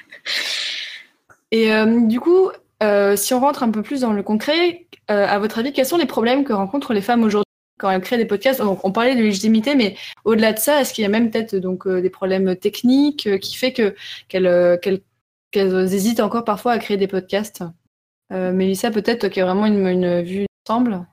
[1.50, 2.50] Et euh, du coup,
[2.82, 5.86] euh, si on rentre un peu plus dans le concret, euh, à votre avis, quels
[5.86, 7.44] sont les problèmes que rencontrent les femmes aujourd'hui
[7.78, 8.60] quand elles créent des podcasts?
[8.60, 11.56] Donc, On parlait de légitimité, mais au-delà de ça, est-ce qu'il y a même peut-être
[11.56, 13.94] donc des problèmes techniques qui fait que
[14.28, 15.00] qu'elles
[15.50, 17.64] qu'elles hésitent encore parfois à créer des podcasts?
[18.30, 21.04] Mélissa, peut-être qui a vraiment une, une vue d'ensemble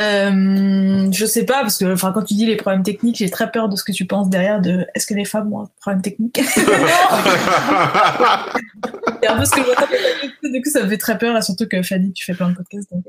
[0.00, 3.50] euh, je sais pas parce que enfin quand tu dis les problèmes techniques, j'ai très
[3.50, 6.02] peur de ce que tu penses derrière de est-ce que les femmes ont un problème
[6.02, 6.40] technique?
[6.54, 6.62] C'est
[9.28, 10.48] un peu ce que je.
[10.50, 12.56] Du coup, ça me fait très peur là, surtout que Fanny, tu fais plein de
[12.56, 12.90] podcasts.
[12.90, 13.04] Donc...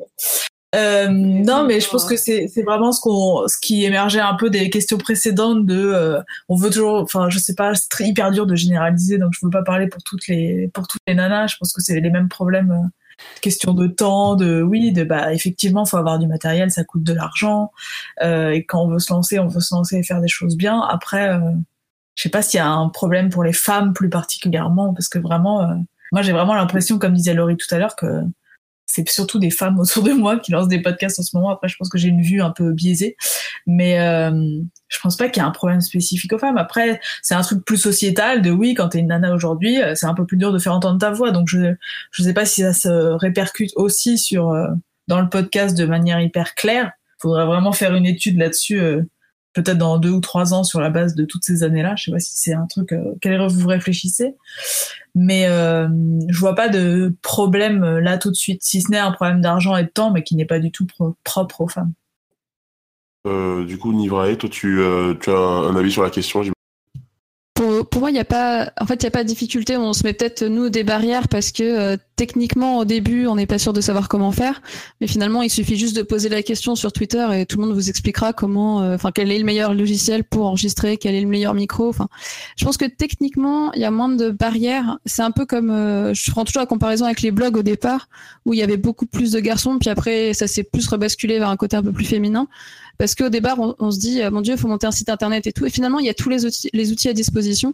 [0.76, 4.36] Euh, non, mais je pense que c'est c'est vraiment ce qu'on ce qui émergeait un
[4.36, 6.19] peu des questions précédentes de euh,
[6.50, 9.50] on veut toujours enfin je sais pas c'est hyper dur de généraliser donc je veux
[9.50, 12.28] pas parler pour toutes les pour toutes les nanas je pense que c'est les mêmes
[12.28, 12.88] problèmes euh,
[13.41, 17.13] question de temps, de oui, de bah effectivement, faut avoir du matériel, ça coûte de
[17.13, 17.71] l'argent.
[18.21, 20.58] Euh, et quand on veut se lancer, on veut se lancer et faire des choses
[20.58, 20.82] bien.
[20.82, 21.51] Après, euh,
[22.15, 25.19] je sais pas s'il y a un problème pour les femmes plus particulièrement, parce que
[25.19, 25.75] vraiment, euh,
[26.12, 28.23] moi j'ai vraiment l'impression, comme disait Laurie tout à l'heure, que
[28.86, 31.50] c'est surtout des femmes autour de moi qui lancent des podcasts en ce moment.
[31.50, 33.15] Après, je pense que j'ai une vue un peu biaisée,
[33.65, 36.58] mais euh, je pense pas qu'il y a un problème spécifique aux femmes.
[36.58, 40.06] Après, c'est un truc plus sociétal de oui, quand t'es une nana aujourd'hui, euh, c'est
[40.06, 41.32] un peu plus dur de faire entendre ta voix.
[41.32, 41.74] Donc je
[42.12, 44.67] je sais pas si ça se répercute aussi sur euh,
[45.08, 46.91] dans le podcast de manière hyper claire.
[47.19, 48.80] Faudrait vraiment faire une étude là-dessus.
[48.80, 49.04] Euh,
[49.56, 51.96] peut-être dans deux ou trois ans sur la base de toutes ces années-là.
[51.98, 54.36] Je sais pas si c'est un truc euh, quel vous réfléchissez,
[55.15, 55.88] mais euh,
[56.28, 59.41] je vois pas de problème euh, là tout de suite, si ce n'est un problème
[59.41, 60.86] d'argent et de temps, mais qui n'est pas du tout
[61.24, 61.94] propre aux femmes.
[63.26, 66.44] du coup, Nivrae, toi, tu, as un avis sur la question
[67.83, 69.77] pour, moi, il n'y a pas, en fait, il y a pas de difficulté.
[69.77, 73.45] On se met peut-être nous des barrières parce que euh, techniquement, au début, on n'est
[73.45, 74.61] pas sûr de savoir comment faire.
[75.01, 77.75] Mais finalement, il suffit juste de poser la question sur Twitter et tout le monde
[77.75, 81.27] vous expliquera comment, euh, enfin, quel est le meilleur logiciel pour enregistrer, quel est le
[81.27, 81.89] meilleur micro.
[81.89, 82.07] Enfin,
[82.57, 84.97] je pense que techniquement, il y a moins de barrières.
[85.05, 88.07] C'est un peu comme, euh, je prends toujours la comparaison avec les blogs au départ,
[88.45, 91.49] où il y avait beaucoup plus de garçons, puis après, ça s'est plus rebasculé vers
[91.49, 92.47] un côté un peu plus féminin
[92.97, 95.51] parce qu'au départ, on, se dit, mon Dieu, il faut monter un site internet et
[95.51, 95.65] tout.
[95.65, 97.73] Et finalement, il y a tous les outils, les outils à disposition.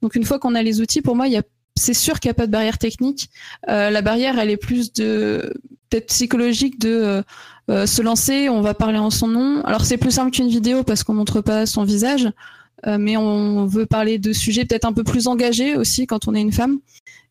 [0.00, 1.42] Donc une fois qu'on a les outils, pour moi, il y a
[1.76, 3.30] c'est sûr qu'il n'y a pas de barrière technique.
[3.68, 5.52] Euh, la barrière, elle est plus de
[5.88, 7.22] peut-être psychologique de euh,
[7.70, 8.48] euh, se lancer.
[8.48, 9.62] On va parler en son nom.
[9.64, 12.28] Alors c'est plus simple qu'une vidéo parce qu'on montre pas son visage,
[12.84, 16.40] mais on veut parler de sujets peut-être un peu plus engagés aussi quand on est
[16.40, 16.78] une femme.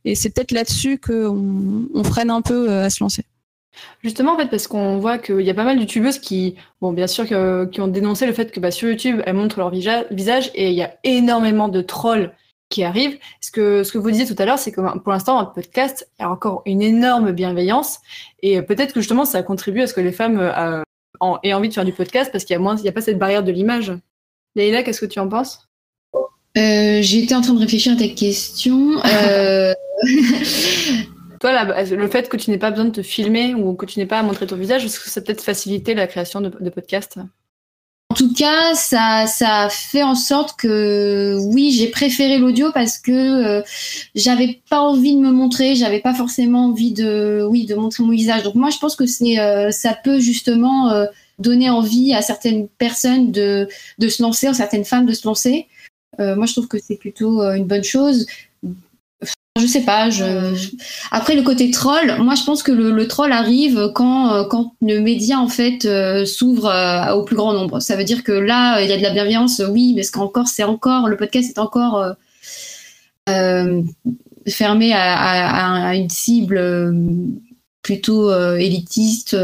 [0.06, 3.26] Et c'est peut-être là-dessus qu'on on freine un peu à se lancer.
[4.04, 6.92] Justement, en fait, parce qu'on voit qu'il y a pas mal de youtubeuses qui, bon,
[6.92, 10.52] bien sûr, qui ont dénoncé le fait que bah, sur YouTube, elles montrent leur visage
[10.56, 12.32] et il y a énormément de trolls
[12.72, 13.20] qui arrivent.
[13.42, 16.10] Ce que, ce que vous disiez tout à l'heure, c'est que pour l'instant, un podcast,
[16.18, 18.00] il y a encore une énorme bienveillance
[18.42, 20.82] et peut-être que justement, ça contribue à ce que les femmes euh,
[21.44, 23.02] aient envie de faire du podcast parce qu'il y a moins, il n'y a pas
[23.02, 23.94] cette barrière de l'image.
[24.56, 25.70] Leïla, qu'est-ce que tu en penses?
[26.58, 28.98] Euh, J'étais en train de réfléchir à ta question.
[29.06, 29.74] Euh...
[31.42, 34.06] Toi, le fait que tu n'aies pas besoin de te filmer ou que tu n'aies
[34.06, 37.18] pas à montrer ton visage, est-ce que ça peut-être facilité la création de, podcasts?
[38.12, 43.12] En tout cas, ça, ça fait en sorte que oui, j'ai préféré l'audio parce que
[43.12, 43.64] euh,
[44.14, 48.12] j'avais pas envie de me montrer, j'avais pas forcément envie de, oui, de montrer mon
[48.12, 48.44] visage.
[48.44, 49.06] Donc moi, je pense que
[49.40, 51.08] euh, ça peut justement euh,
[51.40, 55.68] donner envie à certaines personnes de, de se lancer, à certaines femmes de se lancer.
[56.20, 58.28] moi, je trouve que c'est plutôt une bonne chose.
[59.60, 60.10] Je sais pas.
[60.10, 60.56] Je...
[61.12, 65.00] Après le côté troll, moi je pense que le, troll arrive quand euh, quand le
[65.00, 67.82] média en fait euh, s'ouvre euh, au plus grand nombre.
[67.82, 70.48] Ça veut dire que là il y a de la bienveillance, oui, mais ce qu'encore
[70.48, 72.16] c'est encore le podcast est encore
[74.48, 76.96] fermé à, une cible
[77.84, 79.36] plutôt élitiste.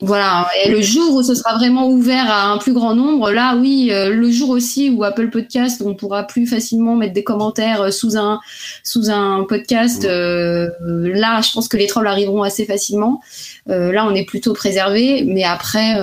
[0.00, 0.48] Voilà.
[0.64, 3.90] Et le jour où ce sera vraiment ouvert à un plus grand nombre, là, oui,
[3.92, 7.90] euh, le jour aussi où Apple Podcast, on pourra plus facilement mettre des commentaires euh,
[7.90, 8.40] sous un
[8.82, 10.04] sous un podcast.
[10.04, 10.08] Mm.
[10.08, 10.70] Euh,
[11.14, 13.20] là, je pense que les trolls arriveront assez facilement.
[13.66, 15.94] là, on est plutôt préservé, mais après,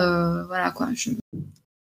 [0.47, 0.87] voilà quoi.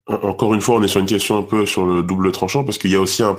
[0.07, 2.77] Encore une fois, on est sur une question un peu sur le double tranchant parce
[2.77, 3.37] qu'il y a aussi un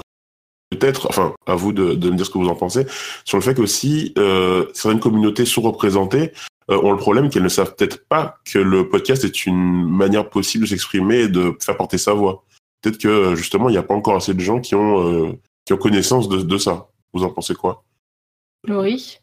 [0.77, 2.87] peut-être, enfin, à vous de, de, me dire ce que vous en pensez,
[3.25, 7.75] sur le fait qu'aussi euh, certaines communautés sous-représentées euh, ont le problème qu'elles ne savent
[7.75, 11.99] peut-être pas que le podcast est une manière possible de s'exprimer et de faire porter
[11.99, 12.45] sa voix.
[12.81, 15.33] Peut-être que justement, il n'y a pas encore assez de gens qui ont, euh,
[15.65, 16.89] qui ont connaissance de, de, ça.
[17.13, 17.85] Vous en pensez quoi?
[18.65, 19.19] Laurie?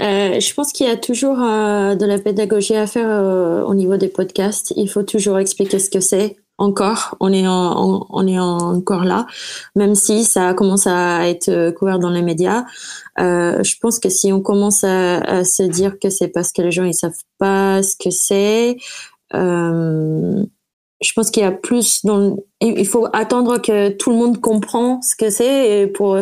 [0.00, 3.74] Euh, je pense qu'il y a toujours euh, de la pédagogie à faire euh, au
[3.74, 4.72] niveau des podcasts.
[4.76, 6.36] Il faut toujours expliquer ce que c'est.
[6.60, 9.26] Encore, on est on est encore là,
[9.74, 12.64] même si ça commence à être couvert dans les médias.
[13.18, 16.70] Euh, je pense que si on commence à, se dire que c'est parce que les
[16.70, 18.76] gens ils savent pas ce que c'est,
[19.34, 20.44] euh,
[21.00, 25.00] je pense qu'il y a plus dans il faut attendre que tout le monde comprend
[25.00, 26.18] ce que c'est pour,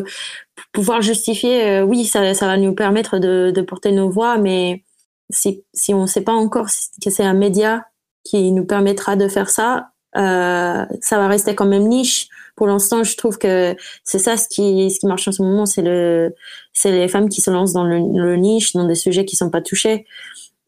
[0.73, 4.85] pouvoir justifier euh, oui ça, va nous permettre de, de porter nos voix mais
[5.31, 6.69] si si on sait pas encore
[7.05, 7.85] que c'est un média
[8.29, 12.29] qui nous permettra de faire ça, euh, ça va rester quand même niche.
[12.57, 15.65] Pour l'instant, je trouve que c'est ça ce qui, ce qui marche en ce moment,
[15.65, 16.35] c'est le,
[16.73, 19.63] c'est les femmes qui se lancent dans le, niche, dans des sujets qui sont pas
[19.63, 20.07] touchés.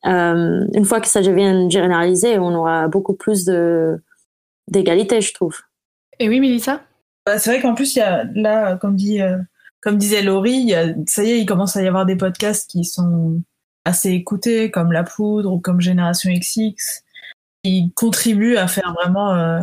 [0.07, 4.01] Euh, une fois que ça devient généralisé, on aura beaucoup plus de
[4.69, 5.59] d'égalité, je trouve.
[6.21, 6.81] Et oui, Mélissa?
[7.27, 9.39] Bah, C'est vrai qu'en plus, il y a là, comme dit, euh,
[9.81, 12.17] comme disait Laurie, il y a, ça y est, il commence à y avoir des
[12.17, 13.43] podcasts qui sont
[13.85, 17.03] assez écoutés, comme La Poudre ou comme Génération XX,
[17.65, 19.63] qui contribuent à faire vraiment euh,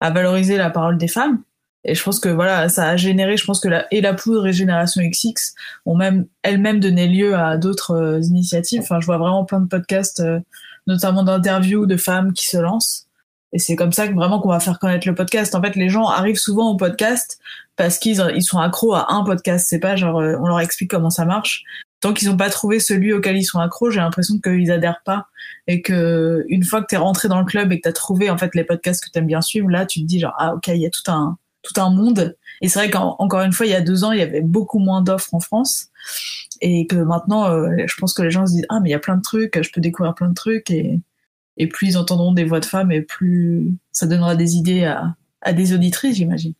[0.00, 1.42] à valoriser la parole des femmes.
[1.84, 4.46] Et je pense que voilà, ça a généré, je pense que la, et la poudre
[4.46, 5.54] et Génération XX
[5.86, 8.82] ont même elles-mêmes donné lieu à d'autres euh, initiatives.
[8.82, 10.40] Enfin, je vois vraiment plein de podcasts, euh,
[10.86, 13.06] notamment d'interviews de femmes qui se lancent.
[13.52, 15.54] Et c'est comme ça que vraiment qu'on va faire connaître le podcast.
[15.54, 17.40] En fait, les gens arrivent souvent au podcast
[17.76, 19.66] parce qu'ils ils sont accros à un podcast.
[19.68, 21.64] C'est pas genre on leur explique comment ça marche
[22.00, 25.28] tant qu'ils n'ont pas trouvé celui auquel ils sont accros, j'ai l'impression qu'ils adhèrent pas.
[25.66, 28.30] Et que une fois que tu es rentré dans le club et que tu trouvé
[28.30, 30.54] en fait les podcasts que tu aimes bien suivre, là tu te dis genre ah
[30.54, 32.36] OK, il y a tout un tout un monde.
[32.62, 34.78] Et c'est vrai qu'encore une fois il y a deux ans, il y avait beaucoup
[34.78, 35.88] moins d'offres en France.
[36.62, 38.96] Et que maintenant euh, je pense que les gens se disent ah mais il y
[38.96, 40.70] a plein de trucs, je peux découvrir plein de trucs.
[40.70, 40.98] Et
[41.58, 45.14] et plus ils entendront des voix de femmes et plus ça donnera des idées à
[45.42, 46.54] à des auditrices, j'imagine.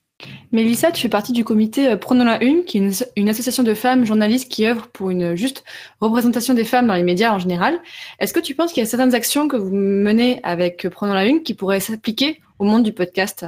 [0.52, 3.74] Mélissa, tu fais partie du comité euh, Prenons la Une, qui est une, association de
[3.74, 5.64] femmes journalistes qui œuvre pour une juste
[6.00, 7.78] représentation des femmes dans les médias en général.
[8.18, 11.14] Est-ce que tu penses qu'il y a certaines actions que vous menez avec euh, Prenons
[11.14, 13.46] la Une qui pourraient s'appliquer au monde du podcast?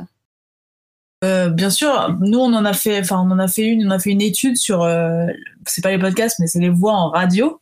[1.24, 3.90] Euh, bien sûr, nous on en a fait, enfin on en a fait une, on
[3.90, 4.85] a fait une étude sur,
[5.66, 7.61] c'est pas les podcasts, mais c'est les voix en radio,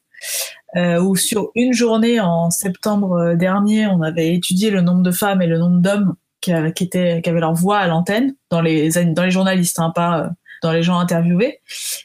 [0.76, 5.46] où sur une journée en septembre dernier, on avait étudié le nombre de femmes et
[5.46, 9.24] le nombre d'hommes qui, qui, étaient, qui avaient leur voix à l'antenne dans les dans
[9.24, 10.28] les journalistes, hein, pas euh,
[10.62, 11.60] dans les gens interviewés.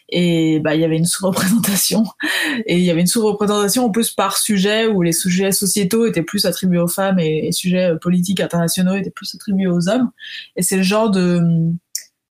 [0.09, 2.03] Et bah il y avait une sous-représentation
[2.65, 6.23] et il y avait une sous-représentation en plus par sujet où les sujets sociétaux étaient
[6.23, 10.11] plus attribués aux femmes et les sujets euh, politiques internationaux étaient plus attribués aux hommes.
[10.55, 11.41] Et c'est le genre de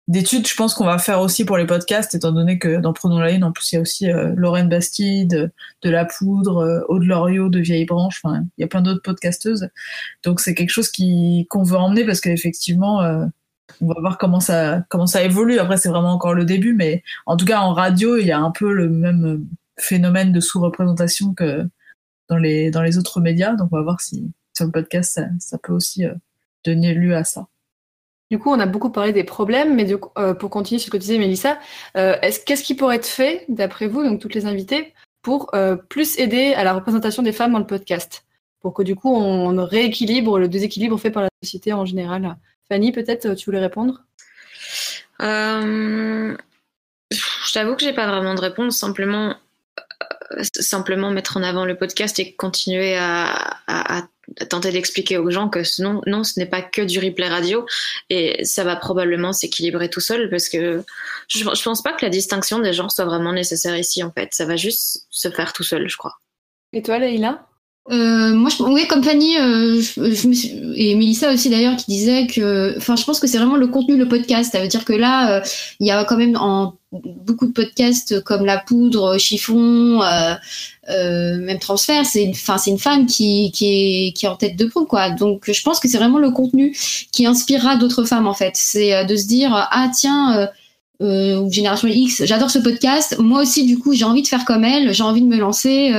[0.08, 3.20] d'études, je pense qu'on va faire aussi pour les podcasts, étant donné que dans Prenons
[3.20, 6.82] la Ligne, en plus, il y a aussi euh, Lorraine Bastide, de, La Poudre, euh,
[6.90, 9.70] Aude Loriot de Vieille Branche, enfin, il y a plein d'autres podcasteuses.
[10.24, 13.26] Donc c'est quelque chose qui qu'on veut emmener parce qu'effectivement, euh,
[13.82, 15.60] on va voir comment ça comment ça évolue.
[15.60, 18.40] Après, c'est vraiment encore le début, mais en tout cas en radio, il y a
[18.40, 19.46] un peu le même
[19.80, 21.68] phénomène de sous-représentation que
[22.30, 23.56] dans les dans les autres médias.
[23.56, 26.06] Donc on va voir si sur le podcast ça, ça peut aussi
[26.66, 27.48] donner lieu à ça.
[28.34, 29.86] Du coup, on a beaucoup parlé des problèmes, mais
[30.18, 31.60] euh, pour continuer ce que disais Mélissa,
[31.96, 32.16] euh,
[32.48, 36.56] qu'est-ce qui pourrait être fait, d'après vous, donc toutes les invités, pour euh, plus aider
[36.56, 38.26] à la représentation des femmes dans le podcast?
[38.60, 42.36] Pour que du coup, on rééquilibre le déséquilibre fait par la société en général.
[42.70, 44.02] Fanny, peut-être, tu voulais répondre?
[45.20, 46.36] Je
[47.54, 49.36] t'avoue que j'ai pas vraiment de réponse, simplement
[50.42, 54.08] simplement mettre en avant le podcast et continuer à,
[54.50, 57.66] tenter d'expliquer aux gens que non, non ce n'est pas que du replay radio
[58.10, 60.84] et ça va probablement s'équilibrer tout seul parce que
[61.28, 64.34] je, je pense pas que la distinction des genres soit vraiment nécessaire ici en fait.
[64.34, 66.18] Ça va juste se faire tout seul, je crois.
[66.74, 67.46] Et toi, Leïla?
[67.92, 72.76] Euh, moi, je, oui, comme Fanny euh, je, et Melissa aussi d'ailleurs, qui disait que,
[72.78, 74.54] enfin, je pense que c'est vraiment le contenu, le podcast.
[74.54, 75.42] Ça veut dire que là, euh,
[75.82, 81.60] il y a quand même en beaucoup de podcasts comme La Poudre, Chiffon, euh, même
[81.60, 84.86] Transfert, c'est enfin, c'est une femme qui, qui est, qui est en tête de proue,
[84.86, 85.10] quoi.
[85.10, 86.74] Donc, je pense que c'est vraiment le contenu
[87.12, 88.54] qui inspirera d'autres femmes, en fait.
[88.54, 90.50] C'est de se dire, ah tiens
[91.02, 93.18] euh, Génération X, j'adore ce podcast.
[93.20, 95.92] Moi aussi, du coup, j'ai envie de faire comme elle, j'ai envie de me lancer.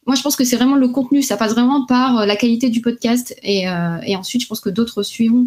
[0.00, 2.36] Euh, moi, je pense que c'est vraiment le contenu, ça passe vraiment par euh, la
[2.36, 3.34] qualité du podcast.
[3.42, 5.46] Et, euh, et ensuite, je pense que d'autres suivront.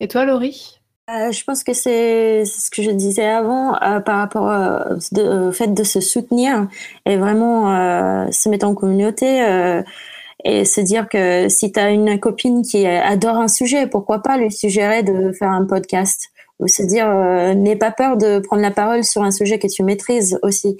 [0.00, 0.76] Et toi, Laurie?
[1.08, 3.72] Je pense que c'est ce que je disais avant
[4.06, 6.68] par rapport au fait de se soutenir
[7.04, 9.82] et vraiment se mettre en communauté
[10.44, 14.36] et se dire que si tu as une copine qui adore un sujet, pourquoi pas
[14.36, 16.29] lui suggérer de faire un podcast?
[16.60, 19.66] Ou se dire euh, n'aie pas peur de prendre la parole sur un sujet que
[19.66, 20.76] tu maîtrises aussi.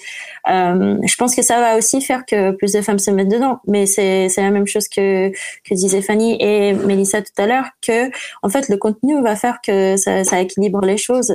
[0.48, 3.60] Euh, je pense que ça va aussi faire que plus de femmes se mettent dedans,
[3.66, 7.66] mais c'est c'est la même chose que que disait Fanny et Melissa tout à l'heure
[7.86, 8.10] que
[8.42, 11.34] en fait le contenu va faire que ça, équilibre les choses.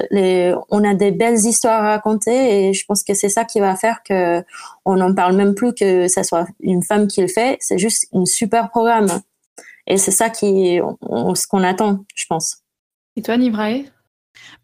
[0.69, 3.75] On a des belles histoires à raconter et je pense que c'est ça qui va
[3.75, 4.43] faire que
[4.85, 7.57] on n'en parle même plus que ça soit une femme qui le fait.
[7.59, 9.07] C'est juste une super programme
[9.87, 12.57] et c'est ça qui ce qu'on attend, je pense.
[13.15, 13.85] Et toi, Nibrae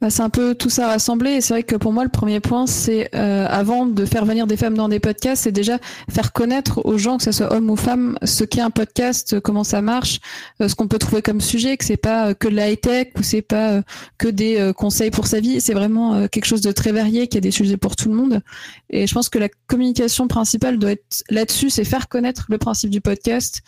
[0.02, 1.32] bah, c'est un peu tout ça rassemblé.
[1.32, 4.48] Et c'est vrai que pour moi, le premier point, c'est euh, avant de faire venir
[4.48, 5.78] des femmes dans des podcasts, c'est déjà
[6.10, 9.64] faire connaître aux gens, que ce soit hommes ou femmes, ce qu'est un podcast, comment
[9.64, 10.20] ça marche,
[10.62, 13.10] euh, ce qu'on peut trouver comme sujet, que c'est pas euh, que de la tech
[13.18, 13.82] ou c'est pas
[14.18, 15.62] que des conseils pour sa vie.
[15.62, 18.42] C'est vraiment quelque chose de très varié, qui a des sujets pour tout le monde.
[18.90, 22.90] Et je pense que la communication principale doit être là-dessus, c'est faire connaître le principe
[22.90, 23.62] du podcast,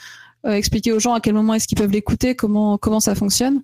[0.45, 3.61] expliquer aux gens à quel moment est-ce qu'ils peuvent l'écouter, comment comment ça fonctionne,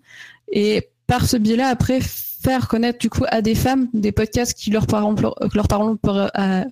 [0.52, 2.00] et par ce biais-là, après
[2.42, 5.16] faire connaître du coup à des femmes des podcasts qui leur parleront,
[5.54, 5.98] leur parleront,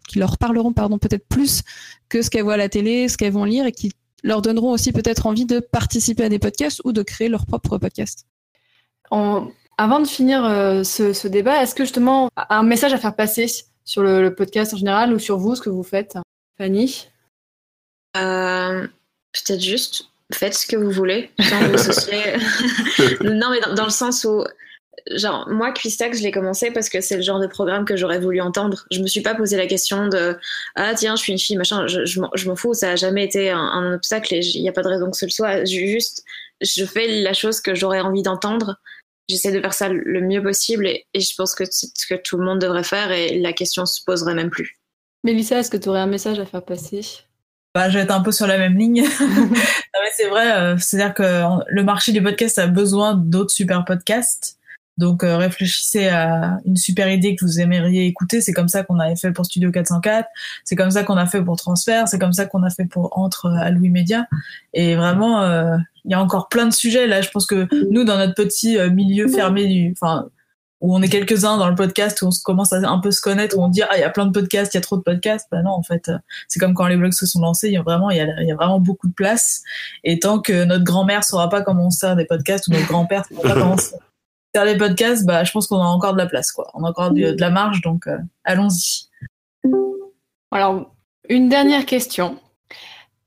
[0.07, 1.61] qui leur parleront pardon peut-être plus
[2.09, 3.91] que ce qu'elles voient à la télé, ce qu'elles vont lire et qui
[4.23, 7.77] leur donneront aussi peut-être envie de participer à des podcasts ou de créer leur propre
[7.77, 8.25] podcast.
[9.79, 13.45] Avant de finir euh, ce, débat, est-ce que justement un message à faire passer
[13.85, 16.17] sur le, podcast en général ou sur vous, ce que vous faites,
[16.57, 17.07] Fanny?
[18.17, 18.87] Euh,
[19.33, 21.29] Peut-être juste faites ce que vous voulez
[23.21, 24.43] non, mais dans, le sens où
[25.15, 28.19] genre moi Quistax je l'ai commencé parce que c'est le genre de programme que j'aurais
[28.19, 28.85] voulu entendre.
[28.91, 30.37] Je me suis pas posé la question de
[30.75, 31.87] ah tiens je suis une fille machin.
[31.87, 32.19] Je, je
[32.49, 32.73] m'en fous.
[32.73, 35.25] Ça a jamais été un, obstacle et il n'y a pas de raison que ce
[35.25, 35.65] le soit.
[35.65, 36.23] Juste
[36.61, 38.79] je fais la chose que j'aurais envie d'entendre.
[39.29, 42.37] J'essaie de faire ça le mieux possible et, je pense que c'est ce que tout
[42.37, 44.79] le monde devrait faire et la question se poserait même plus.
[45.23, 47.01] Mélissa est-ce que tu aurais un message à faire passer?
[47.75, 49.03] Bah, je vais être un peu sur la même ligne.
[49.19, 54.56] mais c'est vrai, euh, c'est-à-dire que le marché du podcast a besoin d'autres super podcasts.
[54.97, 58.41] Donc euh, réfléchissez à une super idée que vous aimeriez écouter.
[58.41, 60.27] C'est comme ça qu'on avait fait pour Studio 404.
[60.63, 62.07] C'est comme ça qu'on a fait pour Transfert.
[62.07, 64.27] C'est comme ça qu'on a fait pour Entre à Louis Média.
[64.73, 67.05] Et vraiment, euh, il y a encore plein de sujets.
[67.05, 70.27] Là, je pense que nous, dans notre petit euh, milieu fermé du, enfin,
[70.81, 73.57] où on est quelques-uns dans le podcast, où on commence à un peu se connaître,
[73.57, 75.01] où on dit ah il y a plein de podcasts, il y a trop de
[75.01, 75.47] podcasts.
[75.51, 76.11] Ben non, en fait,
[76.47, 78.43] c'est comme quand les blogs se sont lancés, il y a vraiment il y a,
[78.43, 79.61] y a vraiment beaucoup de place.
[80.03, 83.25] Et tant que notre grand-mère saura pas comment on sert des podcasts ou notre grand-père
[83.25, 83.75] saura pas comment
[84.53, 86.69] faire les podcasts, bah, je pense qu'on a encore de la place, quoi.
[86.73, 89.09] On a encore de, la marge, donc euh, allons-y.
[90.51, 90.95] Alors,
[91.29, 92.39] une dernière question.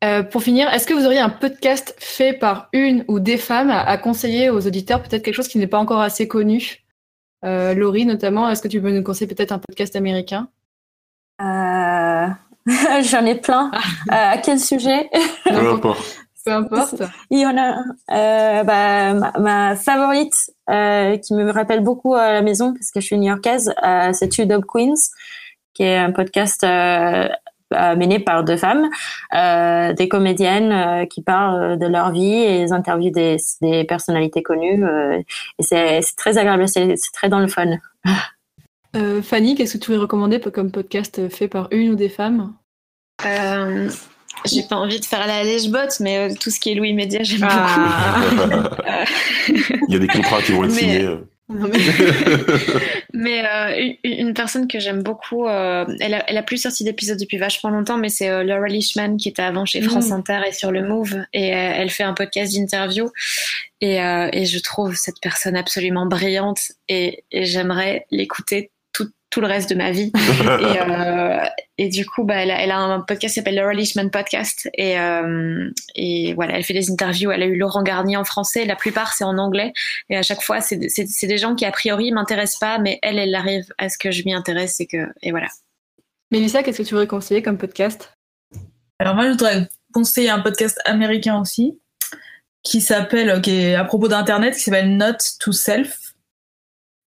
[0.02, 3.70] Euh, pour finir, est-ce que vous auriez un podcast fait par une ou des femmes
[3.70, 6.84] à, conseiller aux auditeurs, peut-être quelque chose qui n'est pas encore assez connu
[7.44, 10.48] euh, Laurie, notamment, est-ce que tu peux nous conseiller peut-être un podcast américain?
[11.40, 13.70] J'en ai plein.
[14.10, 15.08] à quel sujet?
[15.44, 16.20] Peu importe.
[17.30, 17.76] Il y en a
[18.12, 20.34] euh, bah, ma, favorite
[20.68, 24.28] euh, qui me rappelle beaucoup à la maison parce que je suis new-yorkaise, euh, c'est
[24.28, 24.94] Two Dope Queens,
[25.74, 27.28] qui est un podcast euh,
[27.72, 28.88] euh, mené par deux femmes,
[29.34, 34.84] euh, des comédiennes qui parlent de leur vie et les interviews des, des personnalités connues.
[35.58, 37.78] et c'est très agréable, c'est très dans le fun.
[39.22, 42.54] Fanny, qu'est-ce que tu voudrais recommander comme podcast fait par une ou des femmes?
[44.46, 47.22] J'ai pas envie de faire la lèche-botte, mais euh, tout ce qui est Louis Média,
[47.22, 48.20] j'aime ah.
[48.30, 48.82] beaucoup.
[49.88, 51.04] Il y a des contrats qui vont être signés.
[51.04, 51.18] Euh.
[53.12, 57.38] mais euh, une, personne que j'aime beaucoup, elle, a, elle a plus sorti d'épisodes depuis
[57.38, 60.12] vachement longtemps, mais c'est Laura Lishman qui était avant chez France mm.
[60.12, 63.10] Inter et sur le Move, et elle fait un podcast d'interview.
[63.80, 68.70] Et, et, je trouve cette personne absolument brillante, et, et j'aimerais l'écouter
[69.30, 70.12] tout le reste de ma vie.
[70.16, 71.44] et, euh,
[71.78, 74.68] et, du coup, bah, elle, a, elle, a, un podcast qui s'appelle le Releasement Podcast.
[74.74, 77.30] Et, euh, et voilà, elle fait des interviews.
[77.30, 78.64] Elle a eu Laurent Garnier en français.
[78.64, 79.72] La plupart, c'est en anglais.
[80.08, 82.78] Et à chaque fois, c'est des gens qui, a priori, m'intéressent pas.
[82.78, 84.80] Mais elle, elle arrive à ce que je m'y intéresse.
[84.80, 85.48] Et, que, et voilà.
[86.32, 88.12] Mélissa, qu'est-ce que tu voudrais conseiller comme podcast?
[88.98, 91.78] Alors, moi, je voudrais conseiller un podcast américain aussi
[92.62, 96.09] qui s'appelle, qui est à propos d'Internet, qui s'appelle Not to Self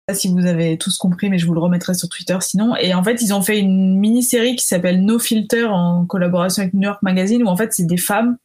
[0.05, 2.75] pas si vous avez tous compris, mais je vous le remettrai sur Twitter sinon.
[2.75, 6.73] Et en fait, ils ont fait une mini-série qui s'appelle No Filter en collaboration avec
[6.73, 8.37] New York Magazine, où en fait, c'est des femmes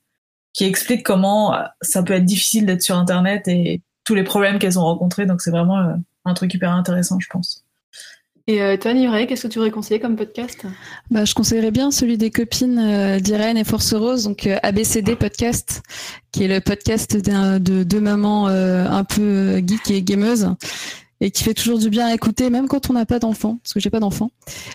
[0.52, 4.58] qui expliquent comment euh, ça peut être difficile d'être sur Internet et tous les problèmes
[4.58, 5.26] qu'elles ont rencontrés.
[5.26, 5.94] Donc, c'est vraiment euh,
[6.24, 7.64] un truc hyper intéressant, je pense.
[8.46, 10.64] Et euh, toi, Nivray, qu'est-ce que tu aurais conseillé comme podcast?
[11.10, 15.82] Bah, Je conseillerais bien celui des copines d'Irène et Force Rose, donc ABCD Podcast,
[16.32, 20.48] qui est le podcast de deux mamans un peu geek et gameuses
[21.20, 23.74] et qui fait toujours du bien à écouter, même quand on n'a pas d'enfants, parce
[23.74, 24.30] que j'ai pas d'enfants,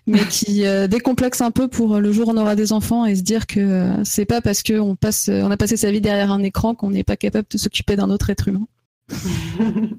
[0.07, 3.15] mais qui euh, décomplexe un peu pour le jour où on aura des enfants et
[3.15, 6.31] se dire que euh, c'est pas parce qu'on passe, on a passé sa vie derrière
[6.31, 8.67] un écran qu'on n'est pas capable de s'occuper d'un autre être humain.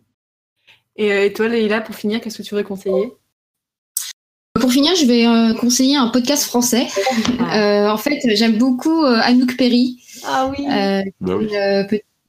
[0.97, 3.13] et, toi, Leïla, pour finir, qu'est-ce que tu voudrais conseiller?
[4.61, 6.87] Pour finir, je vais conseiller un podcast français.
[7.41, 7.93] Ah.
[7.93, 10.01] en fait, j'aime beaucoup Anouk Perry.
[10.25, 10.65] Ah oui.
[11.21, 11.49] Bah oui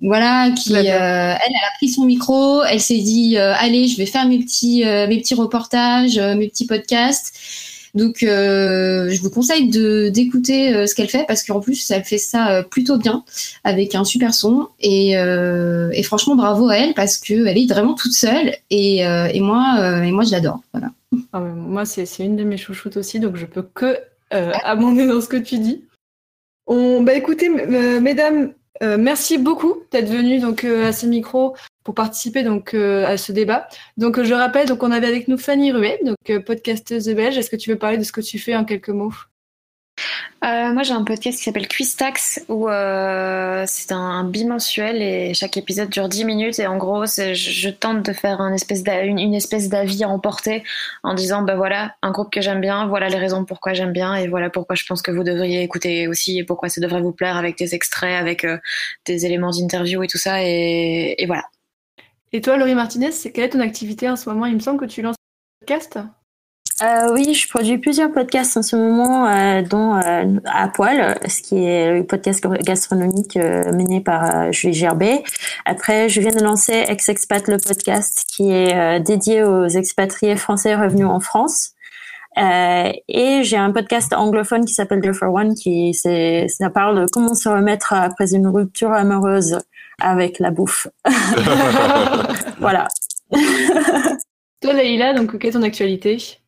[0.05, 3.97] voilà, qui euh, elle, elle a pris son micro, elle s'est dit euh, allez, je
[3.97, 7.35] vais faire mes petits euh, mes petits reportages, mes petits podcasts.
[7.95, 12.61] Donc je vous conseille de d'écouter ce qu'elle fait parce qu'en plus elle fait ça
[12.63, 13.23] plutôt bien
[13.63, 17.93] avec un super son et, et franchement bravo à elle parce que elle est vraiment
[17.93, 20.91] toute seule et, et moi et moi je l'adore voilà.
[21.31, 23.97] Ah moi c'est une de mes chouchoutes aussi donc je peux que
[24.29, 25.85] abonder dans ce que tu dis.
[26.67, 28.51] On bah écoutez mesdames
[28.84, 33.17] euh, merci beaucoup d'être venu donc euh, à ce micro pour participer donc euh, à
[33.17, 33.67] ce débat.
[33.97, 37.38] Donc je rappelle donc on avait avec nous Fanny Ruet, donc podcasteuse belge.
[37.38, 39.13] Est-ce que tu veux parler de ce que tu fais en quelques mots?
[40.45, 45.57] Euh, moi, j'ai un podcast qui s'appelle Quistax où euh, c'est un, bimensuel et chaque
[45.57, 46.59] épisode dure 10 minutes.
[46.59, 48.53] Et en gros, je, tente de faire une,
[49.33, 50.63] espèce d'avis à emporter
[51.03, 54.15] en disant ben voilà, un groupe que j'aime bien, voilà les raisons pourquoi j'aime bien
[54.15, 57.11] et voilà pourquoi je pense que vous devriez écouter aussi et pourquoi ça devrait vous
[57.11, 58.57] plaire avec des extraits, avec euh,
[59.05, 60.43] des éléments d'interview et tout ça.
[60.43, 61.43] Et, et voilà.
[62.33, 64.45] Et toi, Laurie Martinez, quelle est ton activité en ce moment?
[64.45, 65.97] Il me semble que tu lances un podcast
[66.82, 71.41] euh, oui, je produis plusieurs podcasts en ce moment, euh, dont euh, À Poil, ce
[71.41, 75.23] qui est le podcast gastronomique euh, mené par euh, Julie Gerbet.
[75.63, 81.07] Après, je viens de lancer Ex-Expat, le podcast, qui est dédié aux expatriés français revenus
[81.07, 81.71] en France.
[82.38, 87.05] et j'ai un podcast anglophone qui s'appelle The For One, qui c'est, ça parle de
[87.09, 89.59] comment se remettre après une rupture amoureuse
[90.01, 90.88] avec la bouffe.
[92.59, 92.89] voilà.
[94.61, 96.39] Toi, Leïla, donc, quelle est ton actualité?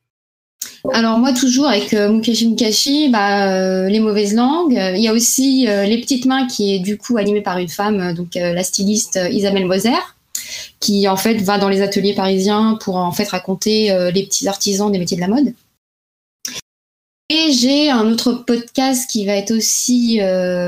[0.94, 4.80] Alors moi toujours avec euh, Mukeshi Mukashi, bah, euh, les mauvaises langues.
[4.96, 7.70] Il y a aussi euh, les petites mains qui est du coup animée par une
[7.70, 9.92] femme, donc la styliste Isabelle Moser,
[10.80, 14.92] qui en fait va dans les ateliers parisiens pour en fait raconter les petits artisans
[14.92, 15.54] des métiers de la mode.
[17.30, 20.20] Et j'ai un autre podcast qui va être aussi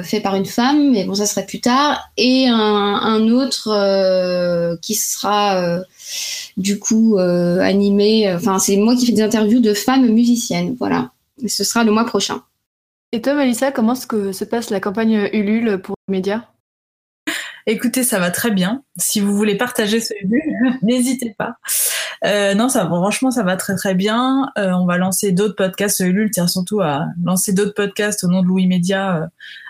[0.04, 4.96] fait par une femme, mais bon ça serait plus tard, et un, un autre qui
[4.96, 5.82] sera
[6.58, 8.32] du coup euh, animé.
[8.34, 10.76] Enfin, c'est moi qui fais des interviews de femmes musiciennes.
[10.80, 11.12] Voilà.
[11.42, 12.44] Et ce sera le mois prochain.
[13.12, 16.44] Et toi, Melissa, comment se passe la campagne Ulule pour les médias?
[17.66, 18.84] Écoutez, ça va très bien.
[18.98, 21.56] Si vous voulez partager ce Ulule, n'hésitez pas.
[22.26, 24.52] Euh, non, ça, franchement, ça va très très bien.
[24.58, 26.00] Euh, on va lancer d'autres podcasts.
[26.00, 29.30] Ulule tient surtout à lancer d'autres podcasts au nom de Louis Média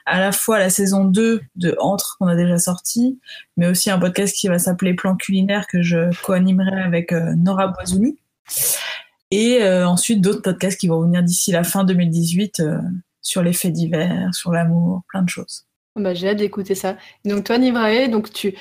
[0.09, 3.19] à la fois la saison 2 de Entre qu'on a déjà sorti,
[3.57, 7.67] mais aussi un podcast qui va s'appeler Plan culinaire que je co-animerai avec euh, Nora
[7.67, 8.17] Boisouni.
[9.31, 12.79] Et euh, ensuite d'autres podcasts qui vont venir d'ici la fin 2018 euh,
[13.21, 15.65] sur les faits divers, sur l'amour, plein de choses.
[15.95, 16.97] Bah, j'ai hâte d'écouter ça.
[17.25, 18.55] Donc toi Nivrae, donc tu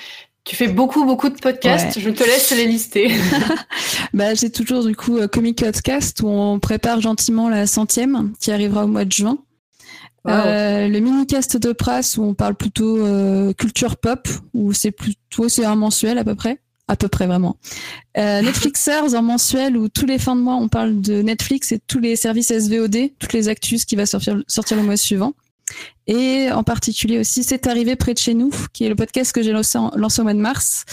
[0.48, 2.00] tu fais beaucoup beaucoup de podcasts.
[2.00, 3.12] Je te laisse les lister.
[4.14, 8.84] bah j'ai toujours du coup Comic Podcast où on prépare gentiment la centième qui arrivera
[8.84, 9.36] au mois de juin.
[10.26, 15.48] Euh, le mini-cast de Pras où on parle plutôt euh, culture pop, où c'est plutôt
[15.48, 17.58] c'est un mensuel à peu près, à peu près vraiment.
[18.16, 21.78] Euh, Netflixers en mensuel où tous les fins de mois on parle de Netflix et
[21.78, 25.34] tous les services SVOD, toutes les actus qui va sortir, sortir le mois suivant.
[26.06, 29.42] Et en particulier aussi, c'est arrivé près de chez nous, qui est le podcast que
[29.42, 30.84] j'ai lancé, lancé, au mois de mars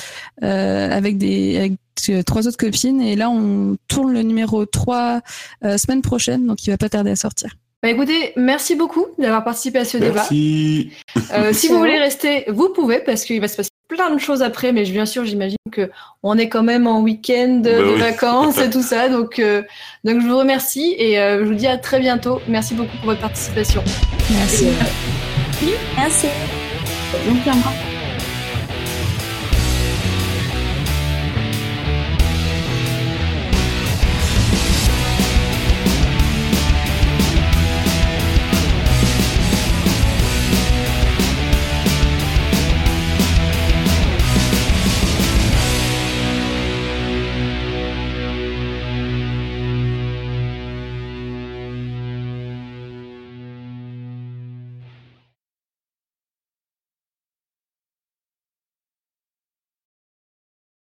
[0.44, 3.02] euh, avec des avec trois autres copines.
[3.02, 5.22] Et là, on tourne le numéro 3
[5.64, 7.56] euh, semaine prochaine, donc il va pas tarder à sortir.
[7.82, 10.92] Bah écoutez, merci beaucoup d'avoir participé à ce merci.
[11.16, 11.26] débat.
[11.38, 14.42] Euh, si vous voulez rester, vous pouvez parce qu'il va se passer plein de choses
[14.42, 15.90] après, mais bien sûr, j'imagine que
[16.24, 19.64] on est quand même en week-end bah de vacances et tout ça, donc euh,
[20.04, 22.42] donc je vous remercie et euh, je vous dis à très bientôt.
[22.48, 23.84] Merci beaucoup pour votre participation.
[24.32, 24.68] Merci.
[25.56, 25.74] Merci.
[25.98, 26.28] Merci.